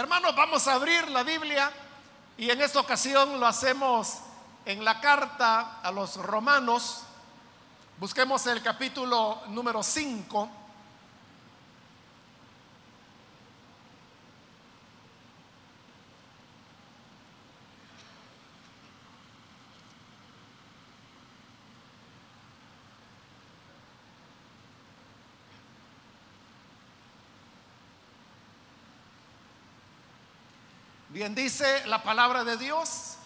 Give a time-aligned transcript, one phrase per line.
[0.00, 1.70] Hermanos, vamos a abrir la Biblia
[2.38, 4.20] y en esta ocasión lo hacemos
[4.64, 7.02] en la carta a los romanos.
[7.98, 10.48] Busquemos el capítulo número 5.
[31.20, 33.16] Bien, dice la palabra de Dios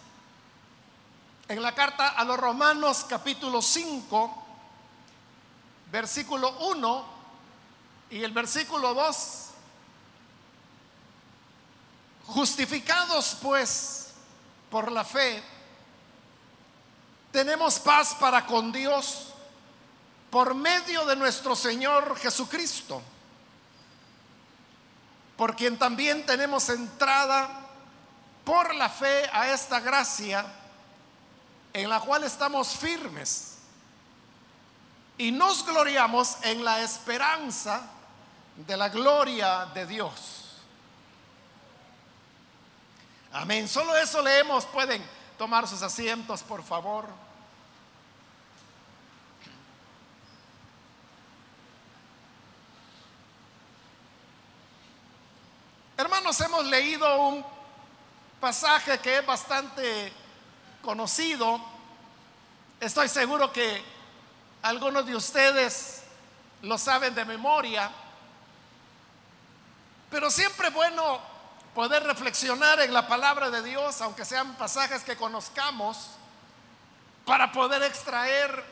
[1.47, 4.45] en la carta a los Romanos capítulo 5,
[5.93, 7.05] versículo 1
[8.11, 9.45] y el versículo 2.
[12.27, 14.09] Justificados pues
[14.71, 15.41] por la fe,
[17.31, 19.35] tenemos paz para con Dios
[20.31, 23.01] por medio de nuestro Señor Jesucristo,
[25.37, 27.61] por quien también tenemos entrada
[28.45, 30.45] por la fe a esta gracia
[31.73, 33.55] en la cual estamos firmes
[35.17, 37.83] y nos gloriamos en la esperanza
[38.57, 40.61] de la gloria de Dios.
[43.33, 43.69] Amén.
[43.69, 44.65] Solo eso leemos.
[44.67, 45.05] Pueden
[45.37, 47.09] tomar sus asientos, por favor.
[55.97, 57.54] Hermanos, hemos leído un
[58.45, 60.13] pasaje que es bastante
[60.83, 61.59] conocido.
[62.79, 63.83] Estoy seguro que
[64.61, 66.03] algunos de ustedes
[66.61, 67.91] lo saben de memoria.
[70.11, 71.21] Pero siempre es bueno
[71.75, 76.11] poder reflexionar en la palabra de Dios, aunque sean pasajes que conozcamos,
[77.25, 78.63] para poder extraer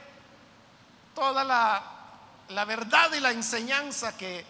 [1.14, 1.82] toda la,
[2.50, 4.44] la verdad y la enseñanza que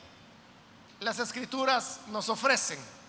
[0.98, 3.01] las escrituras nos ofrecen.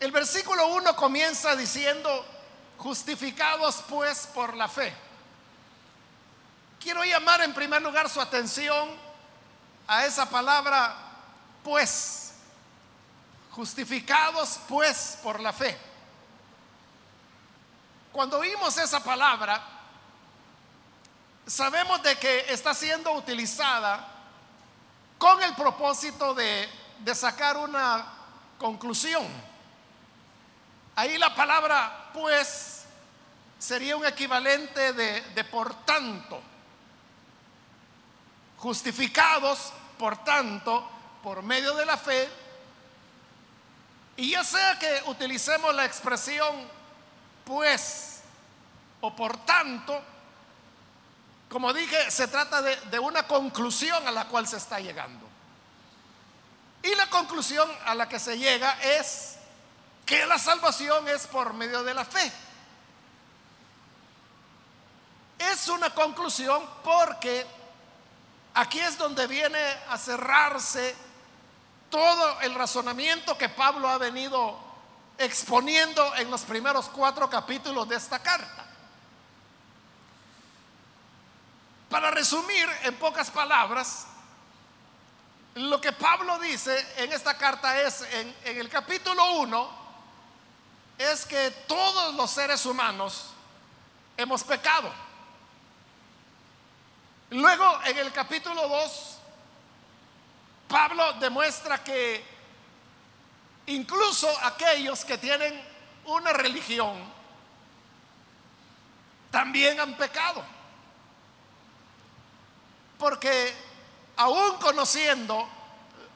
[0.00, 2.24] El versículo 1 comienza diciendo,
[2.76, 4.94] justificados pues por la fe.
[6.80, 8.88] Quiero llamar en primer lugar su atención
[9.88, 10.94] a esa palabra
[11.64, 12.32] pues.
[13.50, 15.76] Justificados pues por la fe.
[18.12, 19.60] Cuando oímos esa palabra,
[21.44, 24.06] sabemos de que está siendo utilizada
[25.18, 26.68] con el propósito de,
[27.00, 28.06] de sacar una
[28.58, 29.26] conclusión
[30.98, 32.82] Ahí la palabra pues
[33.56, 36.42] sería un equivalente de, por tanto.
[38.56, 40.90] Justificados, por tanto,
[41.22, 42.28] por medio de la fe.
[44.16, 46.66] Y ya sea que utilicemos la expresión
[47.44, 48.22] pues
[49.00, 50.02] o por tanto,
[51.48, 55.28] como dije, se trata de, de, una conclusión a la cual se está llegando.
[56.82, 59.37] Y la conclusión a la que se llega es
[60.08, 62.32] que la salvación es por medio de la fe.
[65.38, 67.46] Es una conclusión porque
[68.54, 69.60] aquí es donde viene
[69.90, 70.96] a cerrarse
[71.90, 74.58] todo el razonamiento que Pablo ha venido
[75.18, 78.64] exponiendo en los primeros cuatro capítulos de esta carta.
[81.90, 84.06] Para resumir en pocas palabras,
[85.56, 89.87] lo que Pablo dice en esta carta es, en, el capítulo 1,
[90.98, 93.26] es que todos los seres humanos
[94.16, 94.92] hemos pecado.
[97.30, 99.18] Luego, en el capítulo 2,
[100.66, 102.24] Pablo demuestra que
[103.66, 105.62] incluso aquellos que tienen
[106.06, 106.96] una religión
[109.30, 110.42] también han pecado.
[112.98, 113.54] Porque
[114.16, 115.48] aún conociendo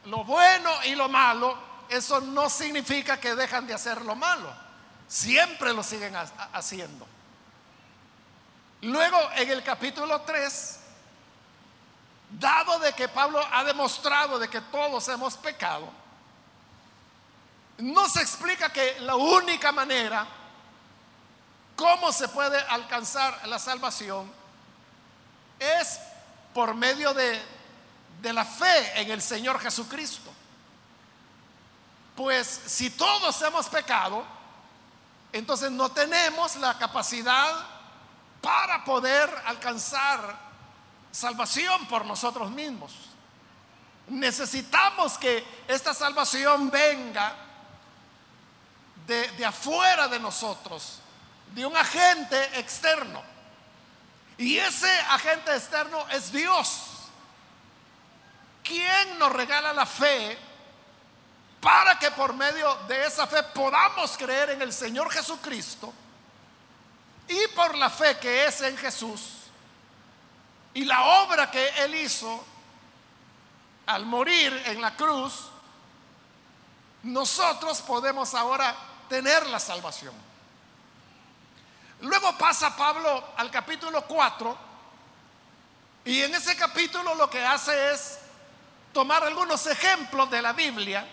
[0.07, 1.57] lo bueno y lo malo,
[1.89, 4.62] eso no significa que dejan de hacer lo malo
[5.13, 6.15] siempre lo siguen
[6.55, 7.07] haciendo.
[8.81, 10.79] Luego en el capítulo 3,
[12.31, 15.91] dado de que Pablo ha demostrado de que todos hemos pecado,
[17.77, 20.27] no se explica que la única manera
[21.77, 24.33] cómo se puede alcanzar la salvación
[25.59, 26.01] es
[26.55, 27.41] por medio de,
[28.23, 30.33] de la fe en el Señor Jesucristo.
[32.17, 34.42] Pues si todos hemos pecado,
[35.33, 37.67] entonces no tenemos la capacidad
[38.41, 40.37] para poder alcanzar
[41.11, 42.93] salvación por nosotros mismos.
[44.09, 47.35] Necesitamos que esta salvación venga
[49.07, 50.99] de, afuera de nosotros,
[51.55, 53.23] de un agente externo.
[54.39, 56.89] Y ese agente externo es Dios,
[58.63, 60.39] quien nos regala la fe
[61.63, 65.95] para que por medio de esa fe podamos creer en el Señor Jesucristo
[67.29, 69.21] y por la fe que es en Jesús
[70.75, 72.45] y la obra que Él hizo
[73.87, 75.51] al morir en la cruz,
[77.05, 78.75] nosotros podemos ahora
[79.09, 80.15] tener la salvación.
[82.01, 84.59] Luego pasa Pablo al capítulo 4
[86.07, 88.19] y en ese capítulo lo que hace es
[88.93, 91.07] tomar algunos ejemplos de la Biblia.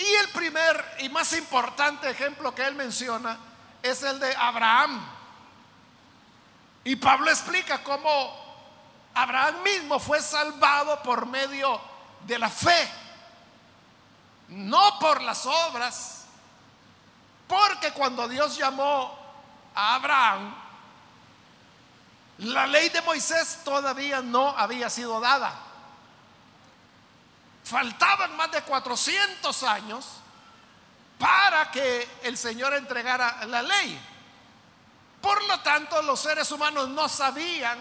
[0.00, 3.36] Y el primer y más importante ejemplo que él menciona
[3.82, 4.98] es el de Abraham.
[6.84, 8.34] Y Pablo explica cómo
[9.12, 11.78] Abraham mismo fue salvado por medio
[12.26, 12.88] de la fe,
[14.48, 16.24] no por las obras,
[17.46, 19.18] porque cuando Dios llamó
[19.74, 20.54] a Abraham,
[22.38, 25.69] la ley de Moisés todavía no había sido dada.
[27.70, 30.04] Faltaban más de 400 años
[31.20, 33.96] para que el Señor entregara la ley.
[35.22, 37.78] Por lo tanto, los seres humanos no sabían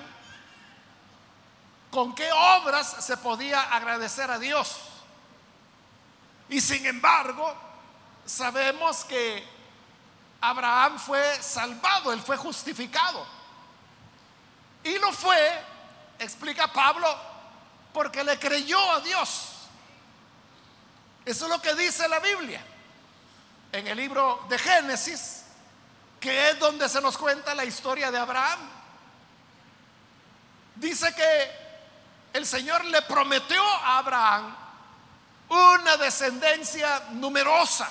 [1.89, 4.75] con qué obras se podía agradecer a Dios.
[6.49, 7.51] Y sin embargo,
[8.27, 9.43] sabemos que
[10.39, 13.25] Abraham fue salvado, él fue justificado.
[14.83, 15.63] Y lo fue,
[16.19, 17.07] explica Pablo,
[17.91, 19.55] porque le creyó a Dios.
[21.29, 22.59] Eso es lo que dice la Biblia.
[23.71, 25.43] En el libro de Génesis,
[26.19, 28.59] que es donde se nos cuenta la historia de Abraham.
[30.73, 31.51] Dice que
[32.33, 34.55] el Señor le prometió a Abraham
[35.49, 37.87] una descendencia numerosa.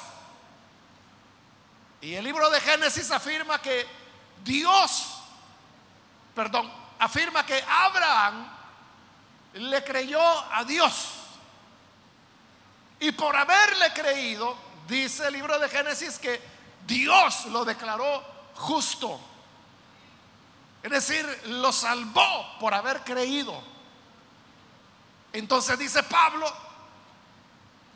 [2.00, 3.86] Y el libro de Génesis afirma que
[4.42, 5.20] Dios,
[6.34, 6.68] perdón,
[6.98, 8.48] afirma que Abraham
[9.52, 10.20] le creyó
[10.52, 11.17] a Dios.
[13.00, 14.56] Y por haberle creído,
[14.86, 16.40] dice el libro de Génesis que
[16.86, 18.24] Dios lo declaró
[18.56, 19.20] justo.
[20.82, 23.60] Es decir, lo salvó por haber creído.
[25.32, 26.50] Entonces dice Pablo,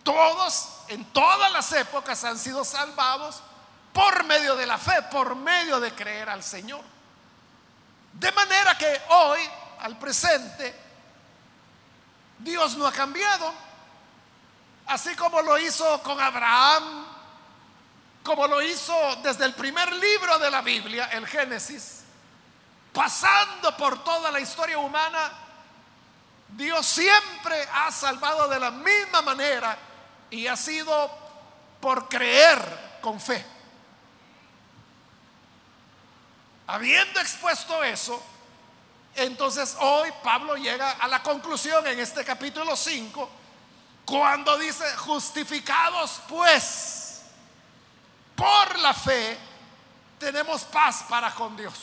[0.02, 3.42] todos en todas las épocas han sido salvados
[3.92, 6.82] por medio de la fe, por medio de creer al Señor.
[8.12, 9.40] De manera que hoy,
[9.80, 10.74] al presente,
[12.38, 13.52] Dios no ha cambiado.
[14.92, 17.06] Así como lo hizo con Abraham,
[18.22, 22.02] como lo hizo desde el primer libro de la Biblia, el Génesis,
[22.92, 25.32] pasando por toda la historia humana,
[26.46, 29.78] Dios siempre ha salvado de la misma manera
[30.30, 31.10] y ha sido
[31.80, 33.42] por creer con fe.
[36.66, 38.22] Habiendo expuesto eso,
[39.14, 43.38] entonces hoy Pablo llega a la conclusión en este capítulo 5,
[44.04, 47.22] cuando dice, justificados pues
[48.34, 49.38] por la fe,
[50.18, 51.74] tenemos paz para con Dios.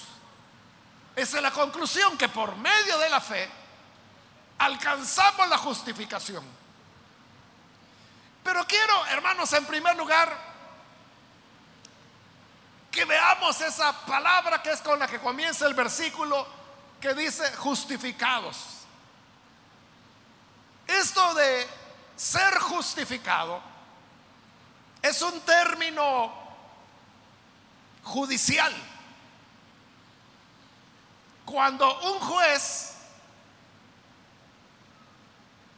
[1.16, 3.50] Esa es la conclusión, que por medio de la fe
[4.58, 6.46] alcanzamos la justificación.
[8.44, 10.36] Pero quiero, hermanos, en primer lugar,
[12.92, 16.48] que veamos esa palabra que es con la que comienza el versículo
[17.00, 18.58] que dice justificados.
[20.88, 21.79] Esto de
[22.20, 23.62] ser justificado
[25.02, 26.34] es un término
[28.04, 28.76] judicial.
[31.46, 32.94] Cuando un juez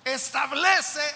[0.03, 1.13] establece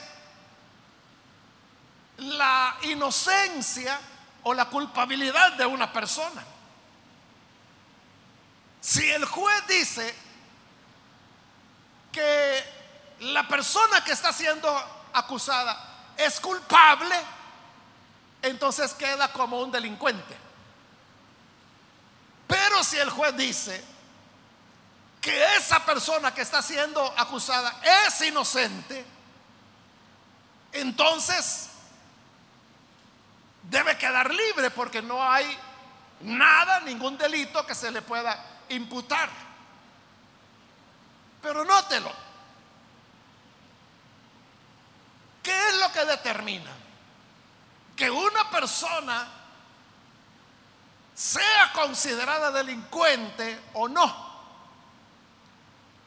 [2.17, 3.99] la inocencia
[4.43, 6.45] o la culpabilidad de una persona.
[8.79, 10.15] Si el juez dice
[12.11, 12.63] que
[13.21, 15.77] la persona que está siendo acusada
[16.17, 17.15] es culpable,
[18.41, 20.37] entonces queda como un delincuente.
[22.47, 23.83] Pero si el juez dice
[25.19, 29.05] que esa persona que está siendo acusada es inocente,
[30.71, 31.69] entonces
[33.63, 35.57] debe quedar libre porque no hay
[36.21, 38.37] nada, ningún delito que se le pueda
[38.69, 39.29] imputar.
[41.41, 42.24] Pero nótelo.
[45.45, 46.71] ¿Qué es lo que determina?
[47.95, 49.27] Que una persona
[51.13, 54.25] sea considerada delincuente o no.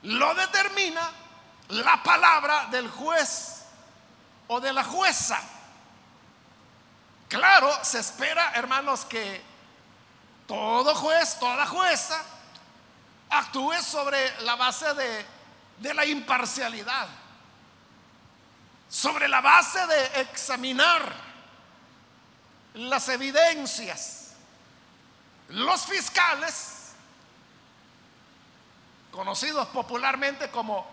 [0.02, 1.08] Lo determina
[1.68, 3.62] la palabra del juez
[4.48, 5.40] o de la jueza.
[7.28, 9.40] Claro, se espera, hermanos, que
[10.48, 12.20] todo juez, toda jueza,
[13.30, 17.06] actúe sobre la base de, la imparcialidad.
[18.88, 21.14] Sobre la base de examinar
[22.74, 24.32] las evidencias,
[25.48, 26.92] los fiscales,
[29.10, 30.86] conocidos popularmente como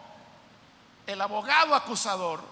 [1.05, 2.43] el abogado acusador,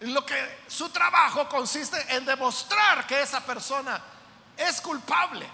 [0.00, 4.00] lo que su trabajo consiste en demostrar que esa persona
[4.56, 5.48] es culpable.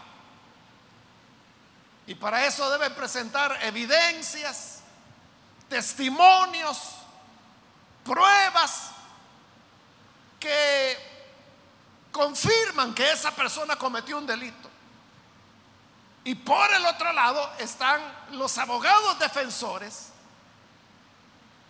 [2.06, 4.80] Y para eso deben presentar evidencias,
[5.68, 6.99] testimonios,
[8.04, 8.90] pruebas
[10.38, 10.96] que
[12.12, 14.68] confirman que esa persona cometió un delito.
[16.24, 18.00] Y por el otro lado están
[18.32, 20.10] los abogados defensores,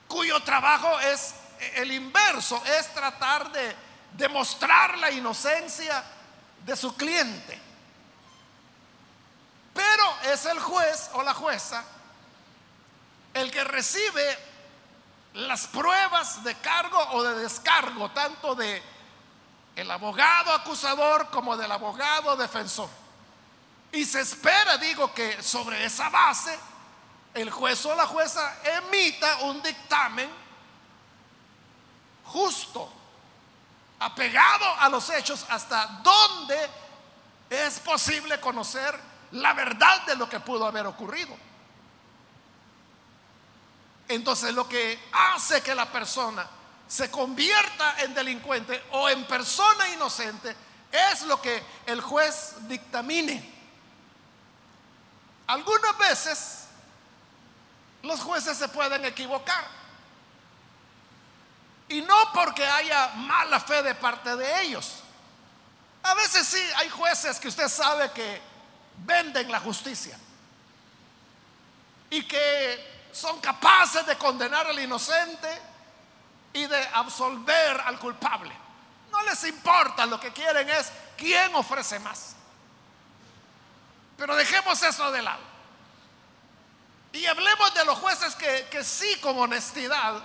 [0.08, 1.34] cuyo trabajo es
[1.74, 3.76] el inverso, es tratar de
[4.12, 6.02] demostrar la inocencia
[6.64, 7.60] de su cliente.
[9.72, 11.84] Pero es el juez o la jueza
[13.34, 14.49] el que recibe
[15.34, 18.82] las pruebas de cargo o de descargo, tanto de
[19.76, 22.88] el abogado acusador como del abogado defensor.
[23.92, 26.58] Y se espera, digo, que sobre esa base
[27.34, 30.30] el juez o la jueza emita un dictamen
[32.24, 32.92] justo,
[33.98, 36.70] apegado a los hechos, hasta donde
[37.50, 38.98] es posible conocer
[39.32, 41.36] la verdad de lo que pudo haber ocurrido.
[44.10, 46.44] Entonces lo que hace que la persona
[46.88, 50.56] se convierta en delincuente o en persona inocente
[50.90, 53.54] es lo que el juez dictamine.
[55.46, 56.64] Algunas veces
[58.02, 59.64] los jueces se pueden equivocar.
[61.88, 65.04] Y no porque haya mala fe de parte de ellos.
[66.02, 68.42] A veces sí hay jueces que usted sabe que
[68.96, 70.18] venden la justicia.
[72.10, 75.60] Y que son capaces de condenar al inocente
[76.52, 78.54] y de absolver al culpable.
[79.10, 82.34] No les importa, lo que quieren es quién ofrece más.
[84.16, 85.42] Pero dejemos eso de lado.
[87.12, 90.22] Y hablemos de los jueces que, que sí con honestidad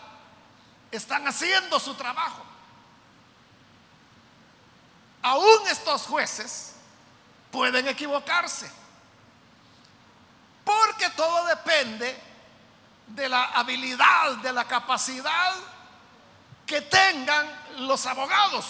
[0.92, 2.44] están haciendo su trabajo.
[5.24, 6.74] Aún estos jueces
[7.52, 8.70] pueden equivocarse.
[10.64, 12.35] Porque todo depende
[13.08, 15.54] de la habilidad, de la capacidad
[16.66, 17.48] que tengan
[17.80, 18.66] los abogados.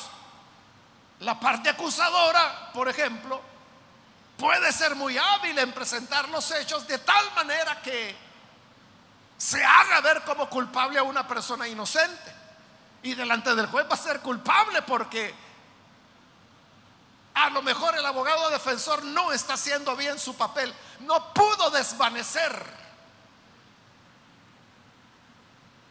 [1.20, 3.42] La parte acusadora, por ejemplo,
[4.38, 8.16] puede ser muy hábil en presentar los hechos de tal manera que
[9.38, 12.34] se haga ver como culpable a una persona inocente.
[13.04, 15.34] Y delante del juez va a ser culpable porque
[17.36, 22.85] a lo mejor el abogado defensor no está haciendo bien su papel, no pudo desvanecer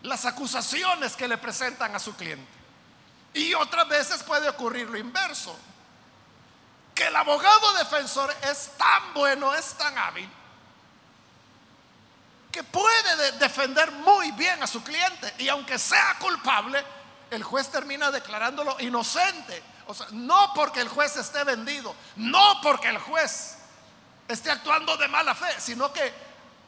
[0.05, 2.53] las acusaciones que le presentan a su cliente.
[3.33, 5.59] Y otras veces puede ocurrir lo inverso,
[6.95, 10.31] que el abogado defensor es tan bueno, es tan hábil,
[12.53, 16.85] que puede defender muy bien a su cliente y aunque sea culpable,
[17.31, 19.61] el juez termina declarándolo inocente.
[19.87, 23.57] O sea, no porque el juez esté vendido, no porque el juez
[24.29, 26.13] esté actuando de mala fe, sino que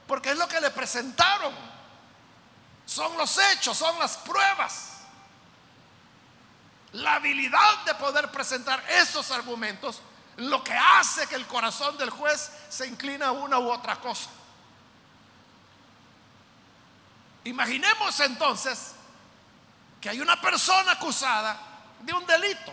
[0.09, 1.76] porque es lo que le presentaron
[2.87, 4.93] son los hechos, son las pruebas.
[6.93, 10.01] La habilidad de poder presentar esos argumentos
[10.37, 14.29] lo que hace que el corazón del juez se inclina a una u otra cosa.
[17.45, 18.93] Imaginemos entonces
[20.01, 21.59] que hay una persona acusada
[22.01, 22.73] de un delito,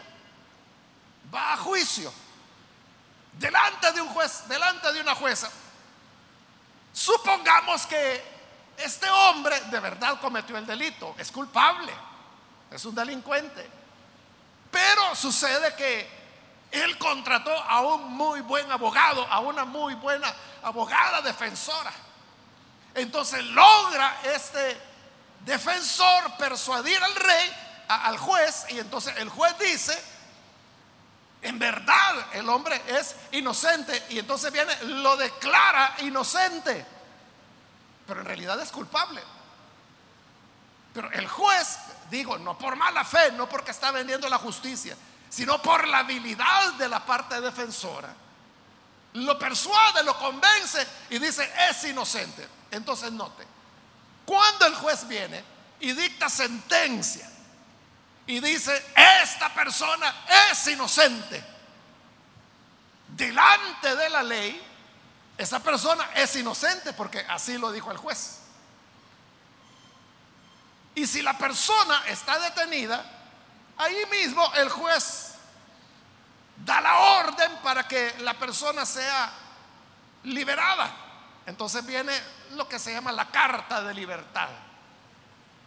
[1.33, 2.13] va a juicio,
[3.33, 5.49] delante de un juez, delante de una jueza.
[6.91, 8.32] Supongamos que
[8.77, 11.93] este hombre de verdad cometió el delito, es culpable,
[12.71, 13.69] es un delincuente.
[14.71, 16.23] Pero sucede que
[16.71, 21.93] él contrató a un muy buen abogado, a una muy buena abogada defensora.
[22.95, 24.81] Entonces logra este
[25.41, 27.55] defensor persuadir al rey,
[27.87, 30.03] al juez, y entonces el juez dice,
[31.43, 36.92] en verdad el hombre es inocente, y entonces viene, lo declara inocente
[38.07, 39.21] pero en realidad es culpable.
[40.93, 41.79] Pero el juez,
[42.11, 44.95] digo, no por mala fe, no porque está vendiendo la justicia,
[45.29, 48.13] sino por la habilidad de la parte defensora,
[49.13, 52.47] lo persuade, lo convence y dice, es inocente.
[52.71, 53.45] Entonces note,
[54.25, 55.43] cuando el juez viene
[55.79, 57.29] y dicta sentencia
[58.25, 58.93] y dice,
[59.23, 61.43] esta persona es inocente,
[63.07, 64.72] delante de la ley,
[65.37, 68.39] esa persona es inocente porque así lo dijo el juez.
[70.95, 73.03] Y si la persona está detenida,
[73.77, 75.33] ahí mismo el juez
[76.63, 79.31] da la orden para que la persona sea
[80.23, 80.91] liberada.
[81.45, 82.13] Entonces viene
[82.51, 84.49] lo que se llama la carta de libertad.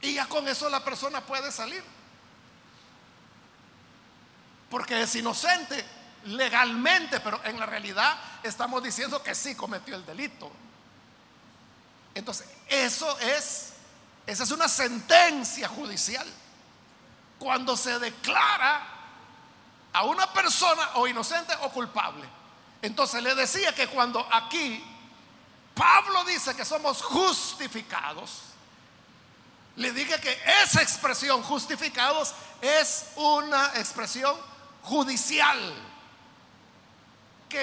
[0.01, 1.83] Y ya con eso la persona puede salir.
[4.71, 5.85] Porque es inocente
[6.27, 10.51] legalmente, pero en la realidad estamos diciendo que sí cometió el delito.
[12.15, 13.73] Entonces, eso es,
[14.27, 16.27] esa es una sentencia judicial.
[17.39, 18.97] Cuando se declara
[19.93, 22.29] a una persona o inocente o culpable.
[22.83, 24.85] Entonces le decía que cuando aquí
[25.75, 28.43] Pablo dice que somos justificados,
[29.77, 34.37] le dije que esa expresión justificados es una expresión
[34.83, 35.59] judicial.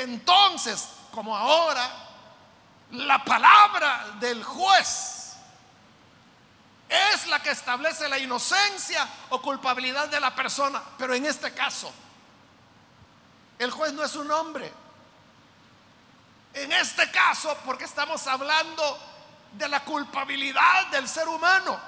[0.01, 1.89] Entonces, como ahora,
[2.91, 5.33] la palabra del juez
[6.89, 10.81] es la que establece la inocencia o culpabilidad de la persona.
[10.97, 11.91] Pero en este caso,
[13.57, 14.71] el juez no es un hombre.
[16.53, 19.00] En este caso, porque estamos hablando
[19.53, 21.79] de la culpabilidad del ser humano.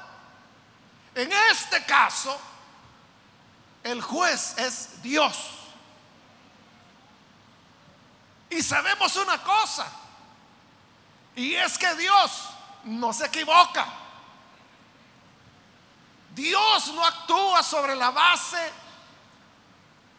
[1.14, 2.40] En este caso,
[3.84, 5.65] el juez es Dios.
[8.56, 9.86] Y sabemos una cosa,
[11.36, 12.48] y es que Dios
[12.86, 13.86] no se equivoca.
[16.34, 18.72] Dios no actúa sobre la base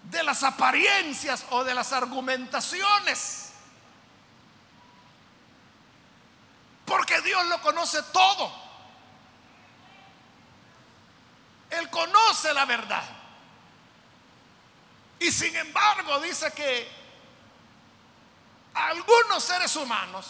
[0.03, 3.53] de las apariencias o de las argumentaciones.
[6.85, 8.53] Porque Dios lo conoce todo.
[11.71, 13.05] Él conoce la verdad.
[15.21, 16.96] Y sin embargo dice que
[18.77, 20.27] algunos seres humanos,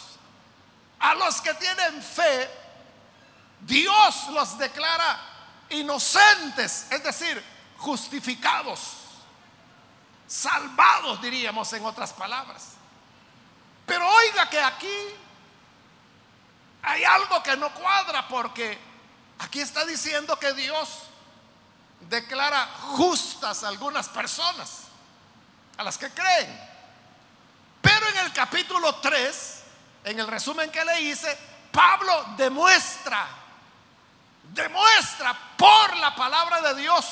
[0.99, 2.51] a los que tienen fe,
[3.61, 5.19] Dios los declara
[5.71, 7.43] inocentes, es decir,
[7.79, 9.07] justificados
[10.27, 12.73] salvados diríamos en otras palabras.
[13.87, 14.99] Pero oiga que aquí
[16.83, 18.79] hay algo que no cuadra porque
[19.39, 21.03] aquí está diciendo que Dios
[22.09, 22.67] declara
[22.97, 24.83] justas a algunas personas,
[25.77, 26.76] a las que creen.
[27.87, 29.63] Pero en el capítulo 3,
[30.03, 31.39] en el resumen que le hice,
[31.71, 33.29] Pablo demuestra,
[34.53, 37.07] demuestra por la palabra de Dios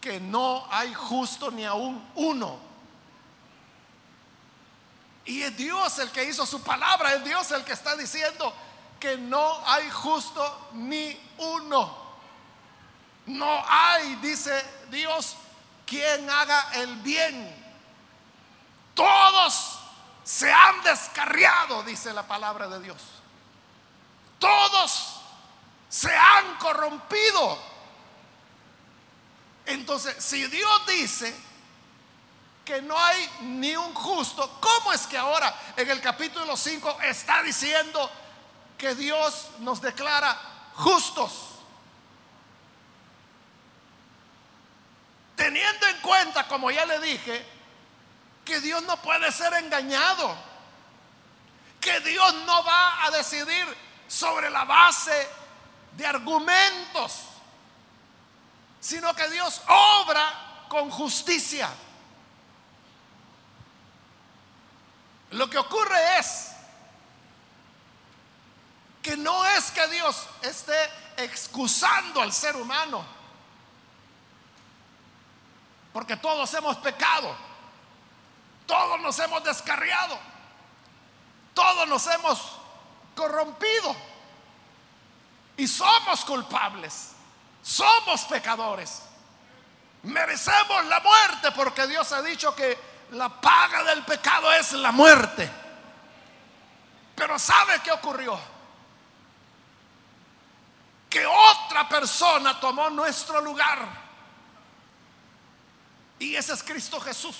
[0.00, 2.58] que no hay justo ni aún uno.
[5.26, 8.54] Y es Dios el que hizo su palabra, es Dios el que está diciendo
[8.98, 12.08] que no hay justo ni uno.
[13.26, 15.36] No hay, dice Dios,
[15.84, 17.67] quien haga el bien.
[18.98, 19.78] Todos
[20.24, 23.00] se han descarriado, dice la palabra de Dios.
[24.40, 25.20] Todos
[25.88, 27.58] se han corrompido.
[29.66, 31.32] Entonces, si Dios dice
[32.64, 37.40] que no hay ni un justo, ¿cómo es que ahora en el capítulo 5 está
[37.44, 38.10] diciendo
[38.76, 40.36] que Dios nos declara
[40.74, 41.50] justos?
[45.36, 47.57] Teniendo en cuenta, como ya le dije,
[48.48, 50.34] que Dios no puede ser engañado,
[51.80, 53.64] que Dios no va a decidir
[54.08, 55.28] sobre la base
[55.92, 57.28] de argumentos
[58.80, 61.68] sino que Dios obra con justicia.
[65.30, 66.52] Lo que ocurre es
[69.02, 73.04] que no es que Dios esté excusando al ser humano,
[75.92, 77.36] porque todos hemos pecado,
[78.68, 80.16] todos nos hemos descarriado,
[81.54, 82.38] todos nos hemos
[83.16, 83.96] corrompido
[85.56, 87.14] y somos culpables.
[87.62, 89.02] Somos pecadores.
[90.04, 92.78] Merecemos la muerte porque Dios ha dicho que
[93.10, 95.50] la paga del pecado es la muerte.
[97.16, 98.38] Pero ¿sabe qué ocurrió?
[101.10, 103.80] Que otra persona tomó nuestro lugar.
[106.20, 107.36] Y ese es Cristo Jesús.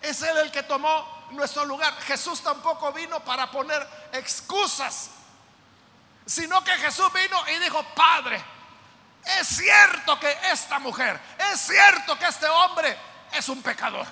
[0.00, 1.94] Es Él el que tomó nuestro lugar.
[2.02, 5.10] Jesús tampoco vino para poner excusas
[6.28, 8.42] sino que Jesús vino y dijo, Padre,
[9.24, 11.18] es cierto que esta mujer,
[11.50, 12.96] es cierto que este hombre
[13.32, 14.06] es un pecador.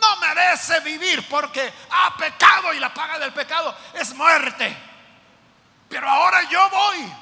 [0.00, 4.74] No merece vivir porque ha pecado y la paga del pecado es muerte.
[5.90, 7.12] Pero ahora yo voy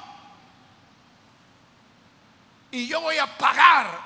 [2.71, 3.99] y yo voy a pagar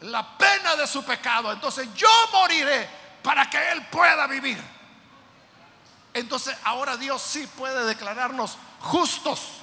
[0.00, 1.52] la pena de su pecado.
[1.52, 2.88] Entonces yo moriré
[3.22, 4.62] para que él pueda vivir.
[6.14, 9.54] entonces ahora Dios sí puede declararnos justos.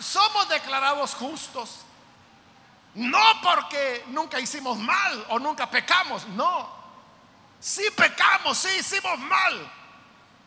[0.00, 1.84] Somos declarados justos
[2.94, 6.80] no porque nunca hicimos mal o nunca pecamos, no.
[7.60, 9.72] Sí pecamos, sí hicimos mal,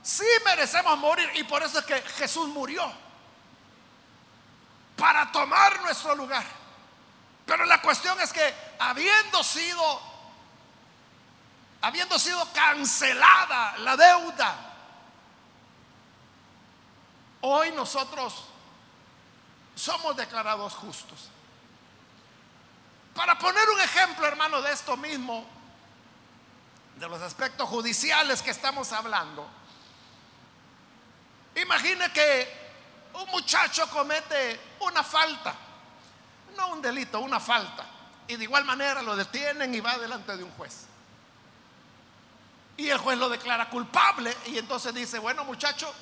[0.03, 2.91] sí merecemos morir y por eso es que Jesús murió
[4.95, 6.45] para tomar nuestro lugar.
[7.45, 10.13] Pero la cuestión es que habiendo sido
[11.81, 14.55] habiendo sido cancelada la deuda,
[17.41, 18.45] hoy nosotros
[19.75, 21.29] somos declarados justos.
[23.13, 25.45] Para poner un ejemplo, hermano, de esto mismo,
[26.95, 29.45] de los aspectos judiciales que estamos hablando,
[31.55, 32.63] imagine que
[33.13, 35.55] un muchacho comete una falta,
[36.55, 37.85] no un delito, una falta,
[38.27, 40.85] y de igual manera lo detienen y va delante de un juez.
[42.77, 45.93] Y el juez lo declara culpable y entonces dice, bueno muchacho,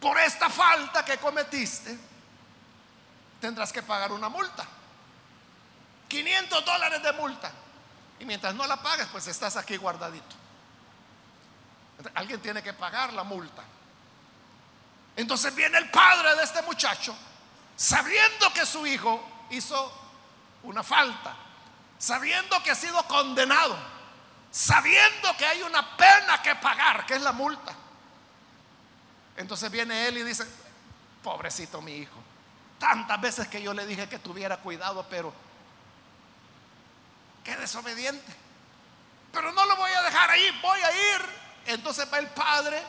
[0.00, 1.98] por esta falta que cometiste,
[3.40, 4.64] tendrás que pagar una multa.
[6.08, 7.50] 500 dólares de multa.
[8.18, 10.36] Y mientras no la pagues, pues estás aquí guardadito.
[12.14, 13.62] Alguien tiene que pagar la multa.
[15.16, 17.16] Entonces viene el padre de este muchacho,
[17.76, 19.92] sabiendo que su hijo hizo
[20.62, 21.34] una falta,
[21.98, 23.76] sabiendo que ha sido condenado,
[24.50, 27.74] sabiendo que hay una pena que pagar, que es la multa.
[29.36, 30.46] Entonces viene él y dice,
[31.22, 32.16] pobrecito mi hijo,
[32.78, 35.32] tantas veces que yo le dije que tuviera cuidado, pero
[37.44, 38.34] qué desobediente.
[39.32, 41.26] Pero no lo voy a dejar ahí, voy a ir.
[41.66, 42.82] Entonces va el padre,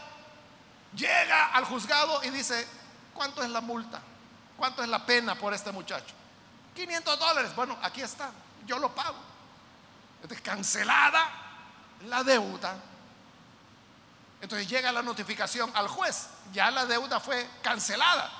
[0.95, 2.67] llega al juzgado y dice,
[3.13, 4.01] ¿cuánto es la multa?
[4.57, 6.13] ¿Cuánto es la pena por este muchacho?
[6.75, 7.55] 500 dólares.
[7.55, 8.31] Bueno, aquí está,
[8.65, 9.17] yo lo pago.
[10.21, 11.27] Entonces, cancelada
[12.07, 12.75] la deuda.
[14.41, 18.31] Entonces llega la notificación al juez, ya la deuda fue cancelada.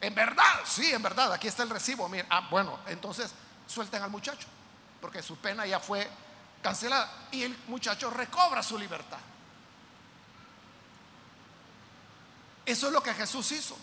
[0.00, 2.08] En verdad, sí, en verdad, aquí está el recibo.
[2.08, 3.32] Mira, ah, bueno, entonces
[3.66, 4.46] suelten al muchacho
[5.00, 6.08] porque su pena ya fue
[6.62, 9.18] cancelada y el muchacho recobra su libertad.
[12.66, 13.78] Eso es lo que Jesús hizo.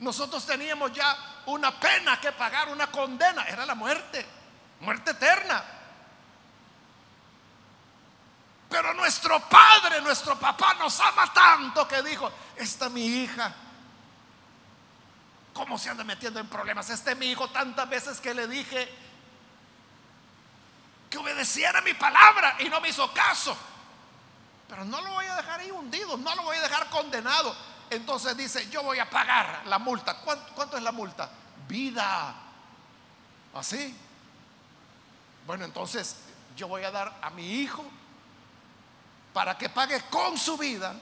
[0.00, 4.26] Nosotros teníamos ya una pena que pagar, una condena, era la muerte,
[4.80, 5.64] muerte eterna.
[8.68, 13.54] Pero nuestro padre, nuestro papá nos ama tanto que dijo, esta mi hija,
[15.54, 16.90] ¿cómo se anda metiendo en problemas?
[16.90, 18.92] Este mi hijo tantas veces que le dije,
[21.08, 23.56] que obedeciera mi palabra y no me hizo caso.
[24.68, 27.54] Pero no lo voy a dejar ahí hundido, no lo voy a dejar condenado.
[27.90, 30.16] Entonces dice, yo voy a pagar la multa.
[30.18, 31.30] ¿Cuánto, es la multa?
[31.68, 32.34] Vida.
[33.54, 33.96] ¿Así?
[35.46, 36.16] Bueno, entonces
[36.56, 37.84] yo voy a dar a mi hijo
[39.32, 40.94] para que pague con su vida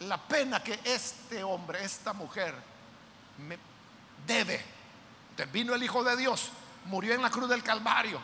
[0.00, 2.54] la pena que este hombre, esta mujer,
[3.38, 3.58] me
[4.26, 4.64] debe.
[5.52, 6.50] Vino el Hijo de Dios,
[6.84, 8.20] murió en la cruz del Calvario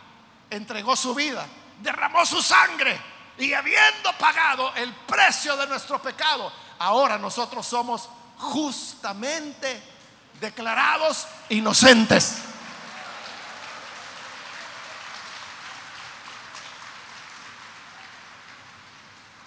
[0.51, 1.47] entregó su vida,
[1.81, 2.99] derramó su sangre
[3.39, 9.83] y habiendo pagado el precio de nuestro pecado, ahora nosotros somos justamente
[10.41, 12.39] declarados inocentes.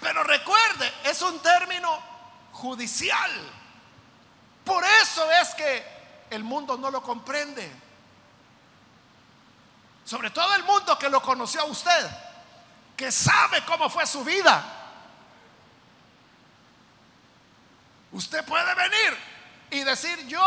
[0.00, 1.98] Pero recuerde, es un término
[2.52, 3.30] judicial.
[4.64, 6.00] Por eso es que
[6.30, 7.70] el mundo no lo comprende.
[10.04, 12.29] Sobre todo el mundo que lo conoció a usted,
[13.00, 14.62] que sabe cómo fue su vida.
[18.12, 19.16] Usted puede venir
[19.70, 20.38] y decir, yo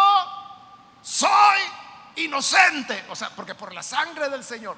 [1.01, 1.61] soy
[2.17, 3.07] inocente.
[3.09, 4.77] O sea, porque por la sangre del Señor,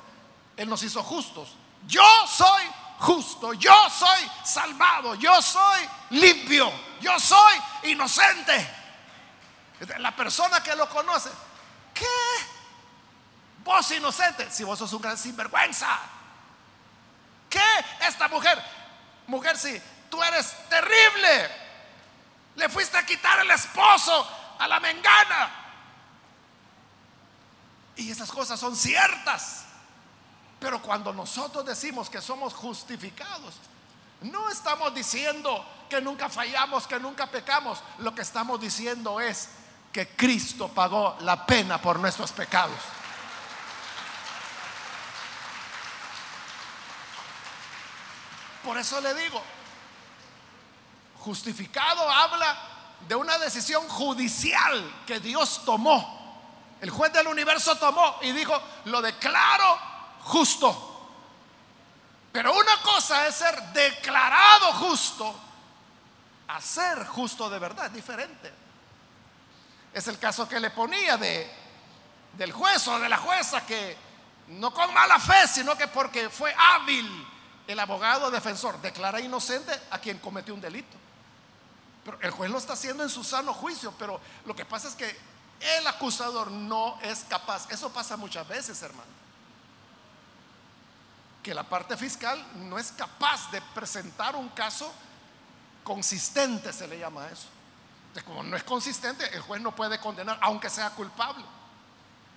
[0.56, 1.50] Él nos hizo justos.
[1.86, 2.64] Yo soy
[3.00, 7.58] justo, yo soy salvado, yo soy limpio, yo soy
[7.92, 8.74] inocente.
[9.98, 11.30] La persona que lo conoce,
[11.94, 12.06] ¿qué?
[13.66, 16.00] Vos inocente, si vos sos un gran sinvergüenza.
[18.02, 18.62] Esta mujer,
[19.28, 21.50] mujer, si tú eres terrible,
[22.56, 24.28] le fuiste a quitar el esposo
[24.60, 25.52] a la mengana.
[27.98, 29.66] Y esas cosas son ciertas.
[30.60, 33.56] Pero cuando nosotros decimos que somos justificados,
[34.22, 37.80] no estamos diciendo que nunca fallamos, que nunca pecamos.
[38.00, 39.50] Lo que estamos diciendo es
[39.92, 42.80] que Cristo pagó la pena por nuestros pecados.
[48.66, 49.40] Por eso le digo,
[51.20, 52.58] justificado habla
[53.08, 56.16] de una decisión judicial que Dios tomó
[56.82, 59.80] El juez del universo tomó y dijo, lo declaro
[60.24, 60.92] justo.
[62.32, 65.36] Pero una cosa es ser declarado justo
[66.48, 68.52] a ser justo de verdad, diferente.
[69.94, 71.50] Es el caso que le ponía de,
[72.34, 73.96] del juez o de la jueza que
[74.48, 77.35] no con mala fe, sino que porque fue hábil
[77.68, 80.98] el abogado defensor, declara inocente a quien cometió un delito.
[82.04, 84.96] Pero el juez lo está haciendo en su sano juicio, pero lo que pasa es
[84.96, 85.18] que
[85.78, 87.70] el acusador no es capaz.
[87.72, 89.16] Eso pasa muchas veces, hermano
[91.46, 94.92] que la parte fiscal no es capaz de presentar un caso
[95.84, 97.46] consistente, se le llama eso.
[98.08, 101.46] Entonces, como no es consistente, el juez no puede condenar, aunque sea culpable.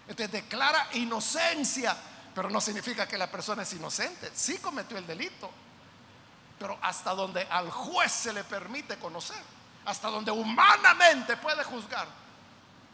[0.07, 1.97] Entonces declara inocencia,
[2.39, 4.31] pero no significa que la persona es inocente.
[4.33, 5.51] Sí cometió el delito,
[6.57, 9.43] pero hasta donde al juez se le permite conocer,
[9.85, 12.07] hasta donde humanamente puede juzgar,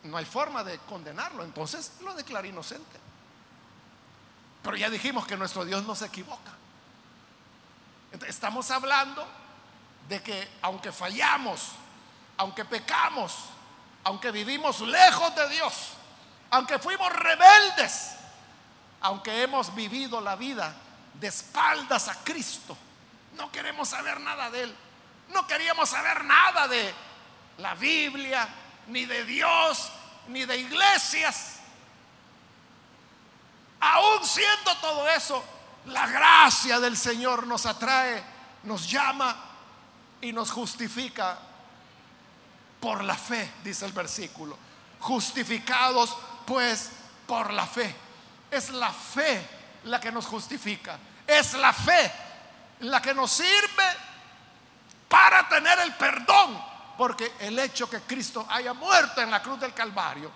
[0.05, 1.45] no hay forma de condenarlo.
[1.45, 2.99] Entonces lo declara inocente.
[4.63, 6.53] Pero ya dijimos que nuestro Dios no se equivoca.
[8.27, 9.27] estamos hablando
[10.09, 11.69] de que aunque fallamos,
[12.39, 13.35] aunque pecamos,
[14.05, 15.91] aunque vivimos lejos de Dios,
[16.51, 18.24] aunque fuimos rebeldes,
[19.05, 20.75] aunque hemos vivido la vida
[21.13, 22.75] de espaldas a Cristo,
[23.37, 24.77] no queremos saber nada de Él.
[25.29, 26.95] No queríamos saber nada de
[27.59, 28.49] la Biblia,
[28.87, 29.91] ni de Dios,
[30.29, 31.57] ni de iglesias.
[33.79, 35.45] Aún siendo todo eso,
[35.85, 38.25] la gracia del Señor nos atrae,
[38.63, 39.37] nos llama
[40.23, 41.39] y nos justifica
[42.81, 44.57] por la fe, dice el versículo.
[45.01, 46.89] Justificados pues
[47.27, 48.04] por la fe.
[48.55, 49.47] Es la fe
[49.85, 50.99] la que nos justifica.
[51.27, 52.13] Es la fe
[52.81, 53.85] la que nos sirve
[55.09, 56.63] para tener el perdón.
[56.97, 60.31] Porque el hecho que Cristo haya muerto en la cruz del Calvario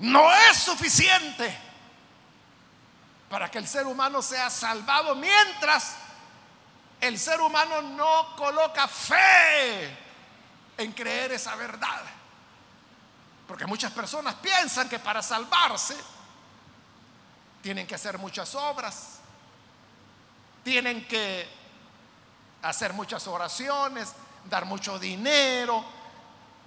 [0.00, 1.56] no es suficiente
[3.28, 5.94] para que el ser humano sea salvado mientras
[7.00, 9.96] el ser humano no coloca fe
[10.76, 12.02] en creer esa verdad.
[13.50, 15.96] Porque muchas personas piensan que para salvarse
[17.60, 19.18] tienen que hacer muchas obras,
[20.62, 21.48] tienen que
[22.62, 24.12] hacer muchas oraciones,
[24.44, 25.84] dar mucho dinero,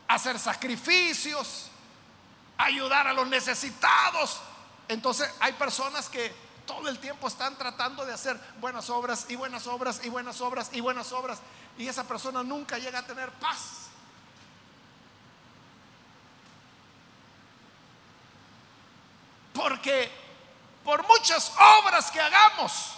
[0.10, 1.70] hacer sacrificios
[2.58, 4.42] ayudar a los necesitados.
[4.90, 9.68] Entonces hay personas que todo el tiempo están tratando de hacer buenas obras y buenas
[9.68, 11.40] obras y buenas obras y buenas obras.
[11.78, 13.83] Y esa persona nunca llega a tener paz.
[19.54, 20.12] Porque
[20.84, 22.96] por muchas obras que hagamos,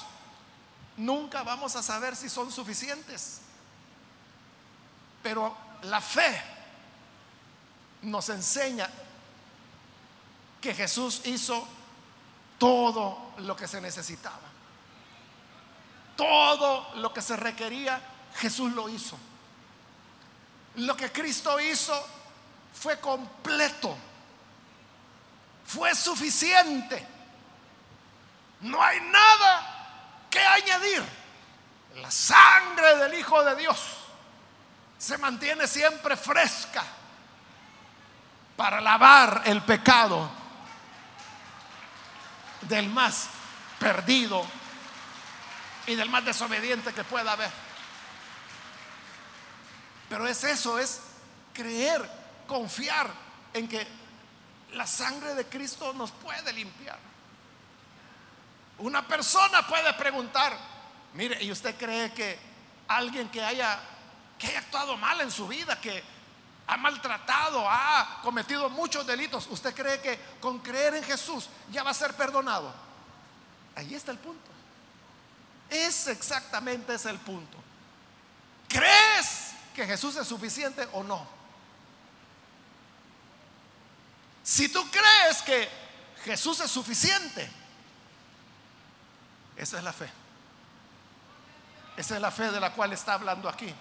[0.97, 3.41] nunca vamos a saber si son suficientes.
[5.21, 6.41] Pero la fe
[8.03, 8.89] nos enseña
[10.61, 11.67] que Jesús hizo
[12.57, 14.39] todo lo que se necesitaba.
[16.15, 18.01] Todo lo que se requería,
[18.35, 19.17] Jesús lo hizo.
[20.75, 21.93] Lo que Cristo hizo
[22.73, 23.95] fue completo,
[25.65, 27.05] fue suficiente.
[28.61, 31.03] No hay nada que añadir.
[31.95, 33.79] La sangre del Hijo de Dios
[34.97, 36.83] se mantiene siempre fresca
[38.55, 40.29] para lavar el pecado
[42.61, 43.29] del más
[43.79, 44.45] perdido
[45.87, 47.51] y del más desobediente que pueda haber.
[50.09, 51.01] Pero es eso, es
[51.53, 52.09] creer,
[52.47, 53.09] confiar
[53.53, 53.87] en que
[54.75, 56.99] la sangre de Cristo nos puede limpiar.
[58.77, 60.57] Una persona puede preguntar,
[61.13, 62.37] mire, ¿y usted cree que
[62.87, 63.79] alguien que haya
[64.37, 66.03] que haya actuado mal en su vida, que
[66.67, 71.91] ha maltratado, ha cometido muchos delitos, ¿usted cree que con creer en Jesús ya va
[71.91, 72.73] a ser perdonado?
[73.75, 74.51] Ahí está el punto.
[75.69, 77.57] Es exactamente ese el punto.
[78.67, 81.34] ¿Crees que Jesús es suficiente o no?
[84.45, 85.67] Si tú crees que
[86.23, 87.49] Jesús es suficiente,
[89.57, 90.07] esa es la fe.
[91.97, 93.73] Esa es la fe de la cual está hablando aquí.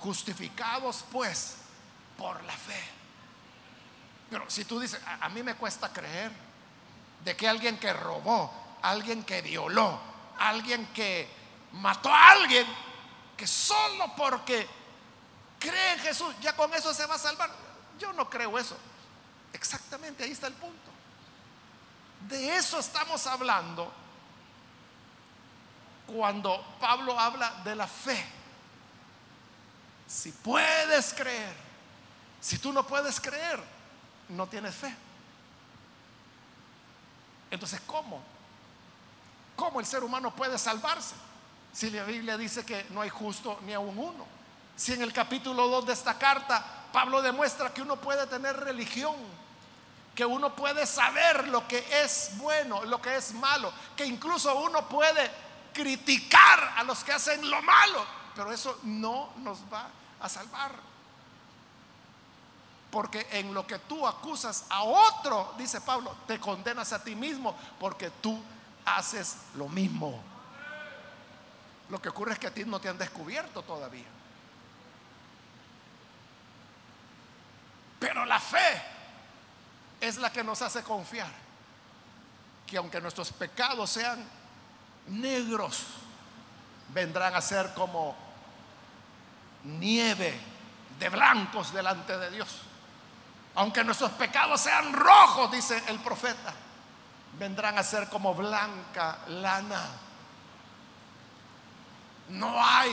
[0.00, 1.54] Justificados pues
[2.18, 2.82] por la fe.
[4.28, 6.32] Pero si tú dices, a, mí me cuesta creer
[7.24, 10.00] de que alguien que robó, alguien que violó,
[10.36, 11.28] alguien que
[11.74, 12.66] mató a alguien,
[13.36, 14.66] que solo porque
[15.60, 17.50] cree en Jesús, ya con eso se va a salvar.
[18.00, 18.76] Yo no creo eso.
[19.52, 20.90] Exactamente, ahí está el punto.
[22.28, 23.92] De eso estamos hablando
[26.06, 28.24] cuando Pablo habla de la fe.
[30.06, 31.54] Si puedes creer,
[32.40, 33.60] si tú no puedes creer,
[34.28, 34.94] no tienes fe.
[37.50, 38.22] Entonces, ¿cómo?
[39.56, 41.14] ¿Cómo el ser humano puede salvarse?
[41.72, 44.26] Si la Biblia dice que no hay justo ni aún uno.
[44.76, 49.16] Si en el capítulo 2 de esta carta Pablo demuestra que uno puede tener religión,
[50.14, 54.88] que uno puede saber lo que es bueno, lo que es malo, que incluso uno
[54.88, 55.30] puede
[55.72, 59.88] criticar a los que hacen lo malo, pero eso no nos va
[60.20, 60.72] a salvar.
[62.90, 67.56] Porque en lo que tú acusas a otro, dice Pablo, te condenas a ti mismo
[67.80, 68.38] porque tú
[68.84, 70.22] haces lo mismo.
[71.88, 74.04] Lo que ocurre es que a ti no te han descubierto todavía.
[77.98, 78.91] Pero la fe
[80.02, 81.30] es la que nos hace confiar
[82.66, 84.22] que aunque nuestros pecados sean
[85.06, 85.84] negros,
[86.88, 88.16] vendrán a ser como
[89.62, 90.38] nieve
[90.98, 92.48] de blancos delante de Dios.
[93.54, 96.52] Aunque nuestros pecados sean rojos, dice el profeta,
[97.38, 99.88] vendrán a ser como blanca lana.
[102.30, 102.90] No hay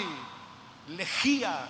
[0.89, 1.67] lejía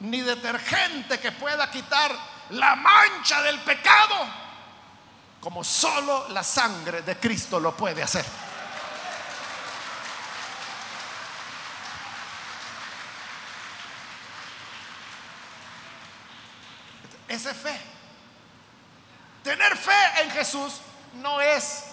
[0.00, 2.14] ni detergente que pueda quitar
[2.50, 4.40] la mancha del pecado
[5.40, 8.24] como solo la sangre de Cristo lo puede hacer.
[17.28, 17.80] Esa es fe.
[19.42, 20.80] Tener fe en Jesús
[21.14, 21.84] no es,